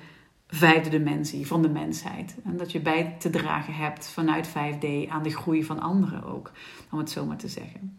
vijfde 0.46 0.90
dimensie 0.90 1.46
van 1.46 1.62
de 1.62 1.68
mensheid. 1.68 2.36
En 2.44 2.56
dat 2.56 2.72
je 2.72 2.80
bij 2.80 3.16
te 3.18 3.30
dragen 3.30 3.74
hebt 3.74 4.08
vanuit 4.08 4.48
5D 4.48 5.08
aan 5.08 5.22
de 5.22 5.30
groei 5.30 5.64
van 5.64 5.80
anderen 5.80 6.24
ook, 6.24 6.52
om 6.90 6.98
het 6.98 7.10
zo 7.10 7.26
maar 7.26 7.36
te 7.36 7.48
zeggen. 7.48 7.98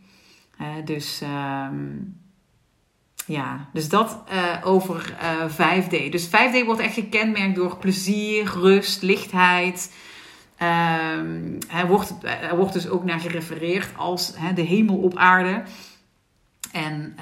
dus 0.85 1.21
ehm, 1.21 1.95
ja, 3.25 3.69
dus 3.73 3.89
dat 3.89 4.23
uh, 4.31 4.57
over 4.63 5.15
uh, 5.21 5.43
eh, 5.43 5.83
5D. 5.83 6.09
Dus 6.09 6.27
5D 6.27 6.65
wordt 6.65 6.81
echt 6.81 6.93
gekenmerkt 6.93 7.55
door 7.55 7.77
plezier, 7.77 8.51
rust, 8.53 9.01
lichtheid, 9.01 9.91
Um, 10.61 11.57
hij, 11.67 11.87
wordt, 11.87 12.13
er 12.23 12.55
wordt 12.55 12.73
dus 12.73 12.89
ook 12.89 13.03
naar 13.03 13.19
gerefereerd 13.19 13.97
als 13.97 14.33
de 14.55 14.61
hemel 14.61 14.97
op 14.97 15.15
aarde. 15.15 15.63
En 16.71 17.15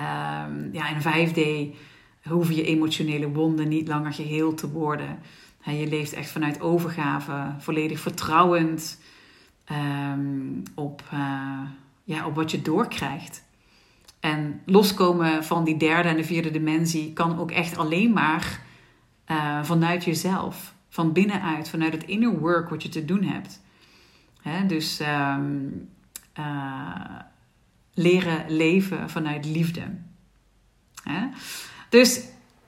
um, 0.51 0.69
ja, 0.71 0.89
in 0.89 1.29
5D 1.29 1.39
hoeven 2.29 2.55
je 2.55 2.63
emotionele 2.63 3.29
wonden 3.29 3.67
niet 3.67 3.87
langer 3.87 4.13
geheel 4.13 4.53
te 4.53 4.69
worden. 4.69 5.19
je 5.63 5.87
leeft 5.87 6.13
echt 6.13 6.29
vanuit 6.29 6.61
overgave, 6.61 7.55
volledig 7.57 7.99
vertrouwend 7.99 8.99
um, 9.71 10.63
op, 10.75 11.03
uh, 11.13 11.59
ja, 12.03 12.25
op 12.25 12.35
wat 12.35 12.51
je 12.51 12.61
doorkrijgt. 12.61 13.43
En 14.19 14.61
loskomen 14.65 15.43
van 15.43 15.63
die 15.63 15.77
derde 15.77 16.09
en 16.09 16.15
de 16.15 16.23
vierde 16.23 16.51
dimensie 16.51 17.13
kan 17.13 17.39
ook 17.39 17.51
echt 17.51 17.77
alleen 17.77 18.13
maar 18.13 18.61
uh, 19.31 19.63
vanuit 19.63 20.03
jezelf 20.03 20.73
van 20.89 21.13
binnenuit, 21.13 21.69
vanuit 21.69 21.93
het 21.93 22.03
inner 22.03 22.39
work 22.39 22.69
wat 22.69 22.83
je 22.83 22.89
te 22.89 23.05
doen 23.05 23.23
hebt. 23.23 23.61
dus 24.67 24.99
ehm, 24.99 25.55
eh, 26.33 27.19
leren 27.93 28.45
leven 28.47 29.09
vanuit 29.09 29.45
liefde. 29.45 29.81
Dus 31.89 32.23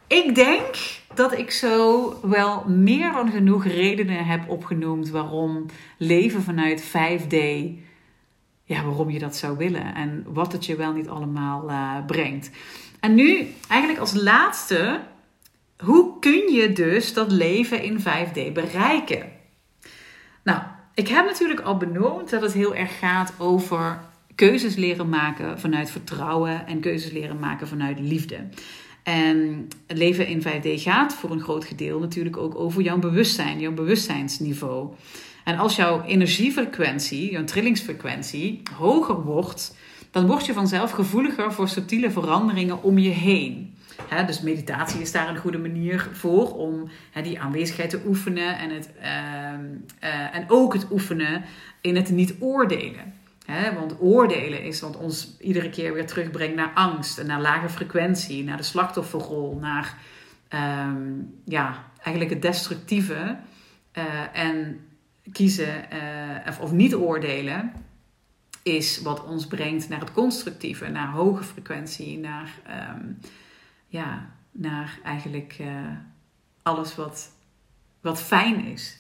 ik 0.08 0.36
denk 0.36 0.76
dat 1.14 1.38
ik 1.38 1.52
zo 1.52 2.14
wel 2.22 2.64
meer 2.68 3.12
dan 3.12 3.32
genoeg 3.32 3.66
redenen 3.66 4.26
heb 4.26 4.50
opgenoemd 4.50 5.10
waarom 5.10 5.66
leven 5.98 6.42
vanuit 6.42 6.84
5D, 6.84 7.36
ja, 8.70 8.84
waarom 8.84 9.10
je 9.10 9.20
dat 9.20 9.36
zou 9.36 9.58
willen 9.58 9.96
en 9.96 10.26
wat 10.28 10.52
het 10.52 10.66
je 10.66 10.76
wel 10.76 10.94
niet 10.94 11.08
allemaal 11.08 11.70
uh, 11.70 12.06
brengt. 12.06 12.50
En 13.00 13.16
nu 13.16 13.48
eigenlijk 13.68 14.00
als 14.00 14.14
laatste 14.14 15.00
hoe 15.78 16.20
kun 16.20 16.52
je 16.52 16.74
dus 16.74 17.14
dat 17.14 17.32
leven 17.32 17.84
in 17.84 18.00
5D 18.00 18.54
bereiken? 18.54 19.30
Nou, 20.44 20.62
ik 20.94 21.08
heb 21.08 21.26
natuurlijk 21.26 21.60
al 21.60 21.78
benoemd 21.78 22.30
dat 22.30 22.42
het 22.42 22.54
heel 22.54 22.76
erg 22.76 23.00
gaat 23.00 23.34
over 23.38 24.00
keuzes 24.36 24.76
leren 24.76 25.10
maken 25.10 25.60
vanuit 25.60 25.92
vertrouwen 25.92 26.68
en 26.68 26.80
keuzes 26.80 27.12
leren 27.12 27.40
maken 27.40 27.68
vanuit 27.68 28.00
liefde. 28.00 28.48
En 29.04 29.68
het 29.88 29.98
leven 29.98 30.28
in 30.28 30.42
5D 30.42 30.82
gaat 30.82 31.14
voor 31.14 31.32
een 31.32 31.42
groot 31.42 31.66
gedeelte 31.66 32.04
natuurlijk 32.04 32.38
ook 32.38 32.56
over 32.56 32.82
jouw 32.82 33.00
bewustzijn, 33.00 33.60
jouw 33.60 33.74
bewustzijnsniveau. 33.74 34.94
En 35.50 35.58
als 35.58 35.76
jouw 35.76 36.04
energiefrequentie, 36.04 37.32
jouw 37.32 37.44
trillingsfrequentie 37.44 38.62
hoger 38.78 39.24
wordt, 39.24 39.76
dan 40.12 40.28
word 40.28 40.46
je 40.46 40.54
vanzelf 40.54 40.92
gevoeliger 40.92 41.54
voor 41.54 41.70
subtiele 41.70 42.12
veranderingen 42.12 42.84
om 42.84 42.98
je 42.98 43.10
heen 43.10 43.78
dus 44.26 44.42
meditatie 44.42 45.02
is 45.02 45.12
daar 45.12 45.30
een 45.30 45.38
goede 45.38 45.58
manier 45.58 46.10
voor 46.14 46.56
om 46.56 46.90
die 47.24 47.40
aanwezigheid 47.40 47.90
te 47.90 48.02
oefenen 48.08 48.58
en, 48.58 48.70
het, 48.70 48.90
ehm, 49.02 49.66
eh, 50.00 50.36
en 50.36 50.46
ook 50.48 50.74
het 50.74 50.92
oefenen 50.92 51.44
in 51.82 51.96
het 51.96 52.10
niet 52.10 52.36
oordelen. 52.40 53.14
want 53.76 53.96
oordelen 54.00 54.64
is 54.64 54.82
wat 54.82 54.98
ons 54.98 55.38
iedere 55.40 55.70
keer 55.70 55.94
weer 55.94 56.08
terugbrengt 56.08 56.56
naar 56.56 56.72
angst 56.74 57.18
en 57.18 57.26
naar 57.26 57.42
lage 57.42 57.70
frequentie, 57.70 58.44
naar 58.44 58.58
de 58.58 58.64
slachtofferrol, 58.64 59.58
naar 59.62 59.98
ehm, 60.48 61.12
ja, 61.46 61.84
eigenlijk 62.02 62.30
het 62.30 62.42
destructieve. 62.42 63.38
Uh, 63.98 64.04
en 64.34 64.80
kiezen 65.32 65.92
eh, 65.92 66.48
of, 66.48 66.60
of, 66.60 66.72
niet 66.72 66.96
oordelen 66.96 67.72
is 68.64 69.02
wat 69.02 69.24
ons 69.24 69.48
brengt 69.48 69.90
naar 69.90 70.00
het 70.00 70.12
constructieve, 70.12 70.88
naar 70.88 71.12
hoge 71.12 71.44
frequentie, 71.44 72.18
naar 72.18 72.50
ehm, 72.66 73.06
ja, 73.88 74.30
naar 74.52 75.00
eigenlijk 75.04 75.58
uh, 75.62 75.68
alles 76.62 76.96
wat, 76.96 77.32
wat 78.02 78.22
fijn 78.22 78.66
is. 78.66 78.98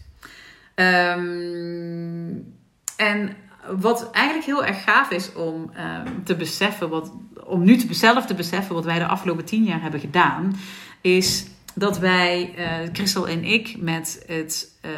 Um, 0.76 2.58
en 2.98 3.36
wat 3.78 4.12
eigenlijk 4.12 4.46
heel 4.46 4.66
erg 4.66 4.84
gaaf 4.84 5.12
is 5.12 5.34
om 5.34 5.72
um, 5.78 6.24
te 6.24 6.36
beseffen, 6.36 6.90
wat, 6.90 7.14
om 7.46 7.64
nu 7.64 7.80
zelf 7.90 8.26
te 8.26 8.34
beseffen 8.34 8.76
wat 8.76 8.86
wij 8.86 9.00
de 9.00 9.06
afgelopen 9.06 9.46
tien 9.46 9.64
jaar 9.64 9.82
hebben 9.82 10.00
gedaan, 10.00 10.56
is 11.02 11.48
dat 11.80 12.00
wij, 12.00 12.54
uh, 12.58 12.90
Christel 12.94 13.28
en 13.28 13.44
ik, 13.44 13.76
met 13.78 14.24
het 14.28 14.80
uh, 14.86 14.92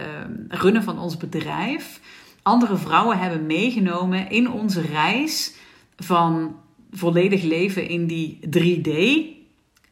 runnen 0.48 0.84
van 0.84 1.00
ons 1.00 1.18
bedrijf, 1.18 2.00
andere 2.42 2.78
vrouwen 2.78 3.20
hebben 3.20 3.46
meegenomen 3.46 4.30
in 4.30 4.52
onze 4.52 4.82
reis 4.82 5.54
van 5.96 6.56
volledig 6.92 7.44
leven 7.44 7.88
in 7.88 8.08
die 8.08 8.40
3D 8.58 8.90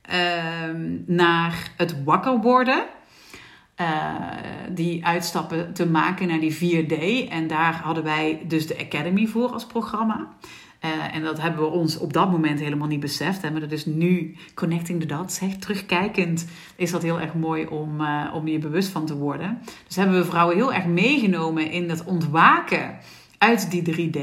Ehm, 0.09 0.97
naar 1.05 1.71
het 1.77 2.03
wakker 2.03 2.37
worden. 2.41 2.85
Uh, 3.81 4.13
die 4.71 5.05
uitstappen 5.05 5.73
te 5.73 5.85
maken 5.87 6.27
naar 6.27 6.39
die 6.39 6.85
4D. 6.85 7.27
En 7.29 7.47
daar 7.47 7.73
hadden 7.73 8.03
wij 8.03 8.41
dus 8.47 8.67
de 8.67 8.77
Academy 8.77 9.25
voor 9.25 9.49
als 9.49 9.65
programma. 9.65 10.27
Uh, 10.85 11.15
en 11.15 11.23
dat 11.23 11.41
hebben 11.41 11.61
we 11.61 11.67
ons 11.67 11.97
op 11.97 12.13
dat 12.13 12.31
moment 12.31 12.59
helemaal 12.59 12.87
niet 12.87 12.99
beseft. 12.99 13.41
Hebben 13.41 13.61
we 13.61 13.67
dus 13.67 13.85
nu 13.85 14.35
connecting 14.53 14.99
the 14.99 15.05
dots, 15.05 15.39
hè, 15.39 15.57
terugkijkend, 15.59 16.47
is 16.75 16.91
dat 16.91 17.01
heel 17.01 17.19
erg 17.19 17.33
mooi 17.33 17.65
om, 17.65 18.01
uh, 18.01 18.31
om 18.33 18.47
je 18.47 18.59
bewust 18.59 18.89
van 18.89 19.05
te 19.05 19.15
worden. 19.15 19.59
Dus 19.87 19.95
hebben 19.95 20.17
we 20.17 20.25
vrouwen 20.25 20.55
heel 20.55 20.73
erg 20.73 20.85
meegenomen 20.85 21.71
in 21.71 21.89
het 21.89 22.03
ontwaken 22.03 22.97
uit 23.37 23.71
die 23.71 23.81
3D. 23.81 24.19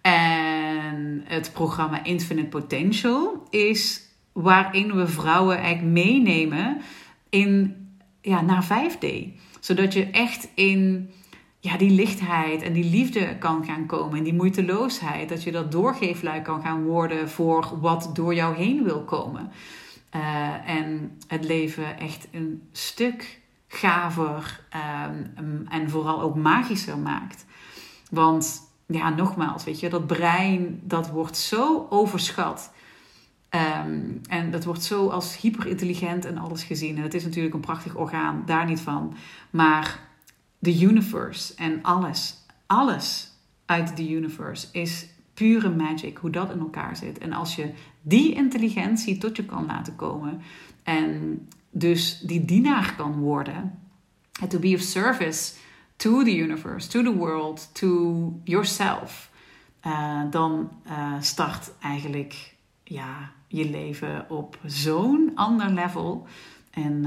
En 0.00 1.22
het 1.24 1.50
programma 1.52 2.04
Infinite 2.04 2.48
Potential 2.48 3.46
is 3.50 4.02
waarin 4.32 4.94
we 4.94 5.06
vrouwen 5.06 5.58
eigenlijk 5.58 5.92
meenemen 5.92 6.80
in, 7.28 7.76
ja, 8.20 8.40
naar 8.40 8.64
5D. 8.64 9.06
Zodat 9.60 9.92
je 9.92 10.06
echt 10.06 10.48
in 10.54 11.10
ja, 11.62 11.76
die 11.76 11.90
lichtheid 11.90 12.62
en 12.62 12.72
die 12.72 12.90
liefde 12.90 13.38
kan 13.38 13.64
gaan 13.64 13.86
komen. 13.86 14.18
En 14.18 14.24
die 14.24 14.34
moeiteloosheid. 14.34 15.28
Dat 15.28 15.42
je 15.42 15.52
dat 15.52 15.72
doorgeefluik 15.72 16.44
kan 16.44 16.62
gaan 16.62 16.84
worden 16.84 17.30
voor 17.30 17.78
wat 17.80 18.10
door 18.12 18.34
jou 18.34 18.56
heen 18.56 18.84
wil 18.84 19.04
komen. 19.04 19.50
Uh, 20.16 20.68
en 20.68 21.18
het 21.26 21.44
leven 21.44 21.98
echt 21.98 22.28
een 22.30 22.62
stuk 22.72 23.40
gaver 23.68 24.60
um, 25.08 25.66
en 25.68 25.90
vooral 25.90 26.20
ook 26.20 26.36
magischer 26.36 26.98
maakt. 26.98 27.46
Want 28.10 28.72
ja, 28.86 29.08
nogmaals, 29.08 29.64
weet 29.64 29.80
je, 29.80 29.88
dat 29.88 30.06
brein 30.06 30.80
dat 30.84 31.10
wordt 31.10 31.36
zo 31.36 31.86
overschat. 31.90 32.72
Um, 33.84 34.20
en 34.28 34.50
dat 34.50 34.64
wordt 34.64 34.82
zo 34.82 35.08
als 35.08 35.40
hyperintelligent 35.40 36.24
en 36.24 36.38
alles 36.38 36.64
gezien. 36.64 36.96
En 36.96 37.02
het 37.02 37.14
is 37.14 37.24
natuurlijk 37.24 37.54
een 37.54 37.60
prachtig 37.60 37.96
orgaan, 37.96 38.42
daar 38.46 38.66
niet 38.66 38.80
van. 38.80 39.14
Maar 39.50 40.10
de 40.62 40.80
universe 40.80 41.54
en 41.54 41.82
alles, 41.82 42.34
alles 42.66 43.32
uit 43.66 43.96
de 43.96 44.10
universe 44.10 44.66
is 44.72 45.06
pure 45.34 45.70
magic, 45.70 46.16
hoe 46.16 46.30
dat 46.30 46.50
in 46.50 46.58
elkaar 46.58 46.96
zit. 46.96 47.18
En 47.18 47.32
als 47.32 47.54
je 47.54 47.72
die 48.02 48.34
intelligentie 48.34 49.18
tot 49.18 49.36
je 49.36 49.44
kan 49.44 49.66
laten 49.66 49.96
komen 49.96 50.42
en 50.82 51.40
dus 51.70 52.20
die 52.20 52.44
dienaar 52.44 52.94
kan 52.96 53.12
worden, 53.12 53.78
to 54.48 54.58
be 54.58 54.72
of 54.74 54.80
service 54.80 55.54
to 55.96 56.22
the 56.22 56.36
universe, 56.36 56.88
to 56.88 57.02
the 57.02 57.14
world, 57.14 57.74
to 57.74 58.40
yourself, 58.44 59.30
uh, 59.86 60.20
dan 60.30 60.70
uh, 60.86 61.14
start 61.20 61.72
eigenlijk 61.80 62.54
ja, 62.84 63.32
je 63.46 63.70
leven 63.70 64.30
op 64.30 64.58
zo'n 64.64 65.32
ander 65.34 65.70
level. 65.70 66.26
En 66.72 67.06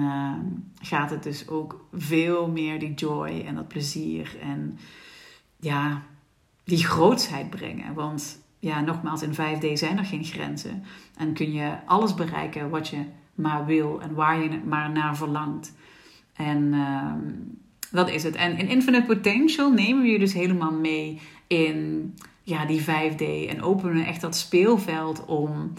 gaat 0.82 1.10
het 1.10 1.24
dus 1.24 1.48
ook 1.48 1.86
veel 1.94 2.48
meer 2.48 2.80
die 2.80 2.94
joy 2.94 3.44
en 3.48 3.56
dat 3.56 3.68
plezier 3.68 4.38
en 4.42 4.78
ja, 5.60 6.02
die 6.64 6.86
grootsheid 6.86 7.50
brengen. 7.50 7.94
Want 7.94 8.44
ja, 8.60 8.82
nogmaals, 8.82 9.22
in 9.22 9.34
5D 9.34 9.74
zijn 9.74 9.98
er 9.98 10.06
geen 10.06 10.24
grenzen. 10.24 10.84
En 11.18 11.34
kun 11.34 11.52
je 11.54 11.78
alles 11.86 12.14
bereiken 12.14 12.70
wat 12.70 12.88
je 12.88 13.06
maar 13.36 13.66
wil 13.66 14.02
en 14.02 14.14
waar 14.14 14.44
je 14.44 14.62
maar 14.66 14.92
naar 14.92 15.18
verlangt. 15.18 15.74
En 16.34 16.74
uh, 16.74 17.14
dat 17.92 18.10
is 18.10 18.24
het. 18.24 18.36
En 18.36 18.58
in 18.58 18.68
Infinite 18.68 19.06
Potential 19.06 19.72
nemen 19.72 20.04
we 20.04 20.10
je 20.10 20.20
dus 20.20 20.34
helemaal 20.34 20.72
mee 20.72 21.22
in 21.48 22.14
ja, 22.44 22.66
die 22.66 22.82
5D. 22.82 23.50
En 23.50 23.62
openen 23.62 23.96
we 23.96 24.04
echt 24.04 24.22
dat 24.22 24.36
speelveld 24.36 25.26
om 25.26 25.74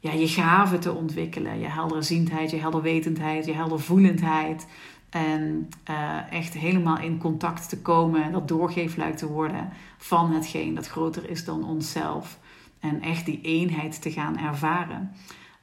ja, 0.00 0.12
je 0.12 0.28
gaven 0.28 0.80
te 0.80 0.92
ontwikkelen. 0.92 1.58
Je 1.58 1.68
helderziendheid, 1.68 2.50
je 2.50 2.60
helderwetendheid, 2.60 3.46
je 3.46 3.52
heldervoelendheid. 3.52 4.66
En 5.10 5.68
uh, 5.90 6.32
echt 6.32 6.54
helemaal 6.54 6.98
in 6.98 7.18
contact 7.18 7.68
te 7.68 7.80
komen, 7.80 8.32
dat 8.32 8.48
doorgeefluik 8.48 9.16
te 9.16 9.26
worden 9.26 9.68
van 9.98 10.32
hetgeen 10.32 10.74
dat 10.74 10.86
groter 10.86 11.30
is 11.30 11.44
dan 11.44 11.64
onszelf. 11.64 12.38
En 12.80 13.02
echt 13.02 13.24
die 13.24 13.40
eenheid 13.40 14.02
te 14.02 14.10
gaan 14.10 14.38
ervaren. 14.38 15.12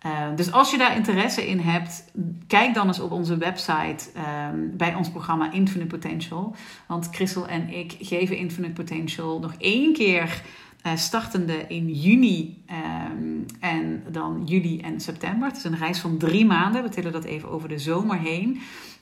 Uh, 0.05 0.35
dus 0.35 0.51
als 0.51 0.71
je 0.71 0.77
daar 0.77 0.95
interesse 0.95 1.47
in 1.47 1.59
hebt, 1.59 2.11
kijk 2.47 2.73
dan 2.73 2.87
eens 2.87 2.99
op 2.99 3.11
onze 3.11 3.37
website 3.37 4.09
um, 4.51 4.77
bij 4.77 4.95
ons 4.95 5.09
programma 5.09 5.51
Infinite 5.51 5.95
Potential. 5.95 6.55
Want 6.87 7.09
Christel 7.11 7.47
en 7.47 7.69
ik 7.69 7.95
geven 7.99 8.37
Infinite 8.37 8.73
Potential 8.73 9.39
nog 9.39 9.53
één 9.57 9.93
keer 9.93 10.41
uh, 10.83 10.95
startende 10.95 11.65
in 11.67 11.93
juni 11.93 12.63
um, 13.11 13.45
en 13.59 14.03
dan 14.11 14.41
juli 14.45 14.79
en 14.79 14.99
september. 14.99 15.47
Het 15.47 15.57
is 15.57 15.63
een 15.63 15.77
reis 15.77 15.99
van 15.99 16.17
drie 16.17 16.45
maanden. 16.45 16.83
We 16.83 16.89
tillen 16.89 17.11
dat 17.11 17.23
even 17.23 17.49
over 17.49 17.69
de 17.69 17.79
zomer 17.79 18.19
heen. 18.19 18.61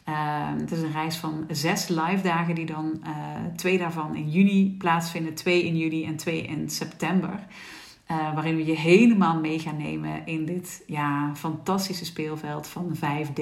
Uh, 0.10 0.16
het 0.58 0.72
is 0.72 0.82
een 0.82 0.92
reis 0.92 1.18
van 1.18 1.46
zes 1.50 1.88
live 1.88 2.22
dagen 2.24 2.56
die 2.56 2.66
dan 2.66 3.02
uh, 3.04 3.12
twee 3.56 3.78
daarvan 3.78 4.16
in 4.16 4.30
juni 4.30 4.76
plaatsvinden, 4.78 5.34
twee 5.34 5.64
in 5.64 5.78
juli 5.78 6.06
en 6.06 6.16
twee 6.16 6.42
in 6.42 6.70
september. 6.70 7.40
Uh, 8.12 8.34
waarin 8.34 8.56
we 8.56 8.66
je 8.66 8.76
helemaal 8.76 9.40
mee 9.40 9.60
gaan 9.60 9.78
nemen 9.78 10.26
in 10.26 10.46
dit 10.46 10.84
ja, 10.88 11.32
fantastische 11.36 12.06
speelveld 12.06 12.68
van 12.68 12.96
5D. 12.96 13.42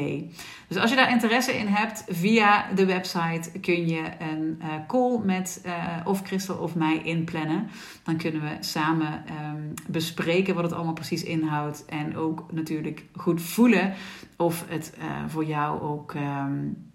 Dus 0.67 0.77
als 0.77 0.89
je 0.89 0.95
daar 0.95 1.11
interesse 1.11 1.57
in 1.57 1.67
hebt, 1.67 2.03
via 2.07 2.65
de 2.75 2.85
website 2.85 3.59
kun 3.61 3.87
je 3.87 4.01
een 4.19 4.61
uh, 4.61 4.67
call 4.87 5.19
met 5.23 5.61
uh, 5.65 5.73
of 6.05 6.21
Christel 6.23 6.55
of 6.55 6.75
mij 6.75 7.01
inplannen. 7.03 7.69
Dan 8.03 8.17
kunnen 8.17 8.41
we 8.41 8.57
samen 8.59 9.23
um, 9.43 9.73
bespreken 9.87 10.55
wat 10.55 10.63
het 10.63 10.73
allemaal 10.73 10.93
precies 10.93 11.23
inhoudt. 11.23 11.85
En 11.85 12.17
ook 12.17 12.45
natuurlijk 12.51 13.05
goed 13.15 13.41
voelen 13.41 13.93
of 14.37 14.65
het 14.67 14.97
voor 15.27 15.45
jou 15.45 15.81
ook 15.81 16.13
um, 16.13 16.91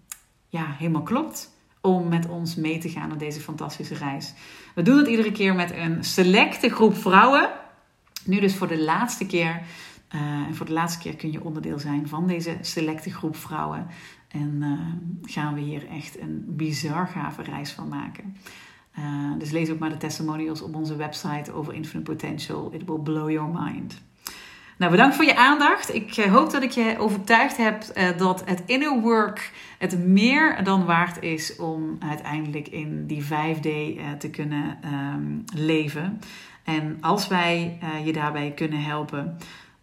ja, 0.49 0.65
helemaal 0.77 1.03
klopt 1.03 1.53
om 1.81 2.07
met 2.07 2.29
ons 2.29 2.55
mee 2.55 2.77
te 2.77 2.89
gaan 2.89 3.11
op 3.11 3.19
deze 3.19 3.39
fantastische 3.39 3.95
reis. 3.95 4.33
We 4.75 4.81
doen 4.81 4.97
het 4.97 5.07
iedere 5.07 5.31
keer 5.31 5.55
met 5.55 5.71
een 5.71 6.03
selecte 6.03 6.69
groep 6.69 6.97
vrouwen. 6.97 7.49
Nu 8.25 8.39
dus 8.39 8.55
voor 8.55 8.67
de 8.67 8.83
laatste 8.83 9.25
keer. 9.25 9.61
Uh, 10.15 10.21
en 10.21 10.55
voor 10.55 10.65
de 10.65 10.71
laatste 10.71 10.99
keer 10.99 11.15
kun 11.15 11.31
je 11.31 11.43
onderdeel 11.43 11.79
zijn 11.79 12.07
van 12.07 12.27
deze 12.27 12.57
selecte 12.61 13.11
groep 13.11 13.35
vrouwen. 13.35 13.87
En 14.27 14.57
uh, 14.59 15.31
gaan 15.31 15.53
we 15.53 15.59
hier 15.59 15.87
echt 15.89 16.19
een 16.19 16.43
bizar 16.47 17.07
gave 17.07 17.43
reis 17.43 17.71
van 17.71 17.87
maken. 17.87 18.37
Uh, 18.99 19.03
dus 19.37 19.51
lees 19.51 19.69
ook 19.69 19.79
maar 19.79 19.89
de 19.89 19.97
testimonials 19.97 20.61
op 20.61 20.75
onze 20.75 20.95
website 20.95 21.53
over 21.53 21.73
Infinite 21.73 22.11
Potential. 22.11 22.71
It 22.73 22.85
will 22.85 22.99
blow 22.99 23.29
your 23.29 23.49
mind. 23.49 24.01
Nou, 24.77 24.91
bedankt 24.91 25.15
voor 25.15 25.25
je 25.25 25.35
aandacht. 25.35 25.93
Ik 25.93 26.15
hoop 26.15 26.51
dat 26.51 26.63
ik 26.63 26.71
je 26.71 26.95
overtuigd 26.97 27.57
heb 27.57 27.83
dat 28.17 28.43
het 28.45 28.63
inner 28.65 29.01
work 29.01 29.51
het 29.77 30.05
meer 30.05 30.63
dan 30.63 30.85
waard 30.85 31.23
is 31.23 31.55
om 31.55 31.97
uiteindelijk 31.99 32.67
in 32.67 33.07
die 33.07 33.23
5D 33.23 33.69
te 34.17 34.29
kunnen 34.31 34.77
um, 34.93 35.43
leven. 35.53 36.19
En 36.65 36.97
als 37.01 37.27
wij 37.27 37.79
uh, 37.83 38.05
je 38.05 38.13
daarbij 38.13 38.51
kunnen 38.51 38.83
helpen, 38.83 39.37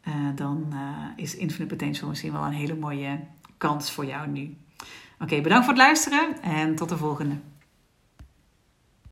uh, 0.09 0.14
dan 0.35 0.66
uh, 0.73 0.79
is 1.16 1.37
Infinite 1.37 1.75
Potential 1.77 2.09
misschien 2.09 2.33
wel 2.33 2.45
een 2.45 2.53
hele 2.53 2.75
mooie 2.75 3.21
kans 3.57 3.90
voor 3.90 4.07
jou 4.07 4.29
nu. 4.29 4.57
Oké, 5.21 5.40
bedankt 5.40 5.64
voor 5.64 5.75
het 5.75 5.83
luisteren 5.83 6.42
en 6.42 6.75
tot 6.75 6.88
de 6.88 6.97
volgende. 6.97 7.35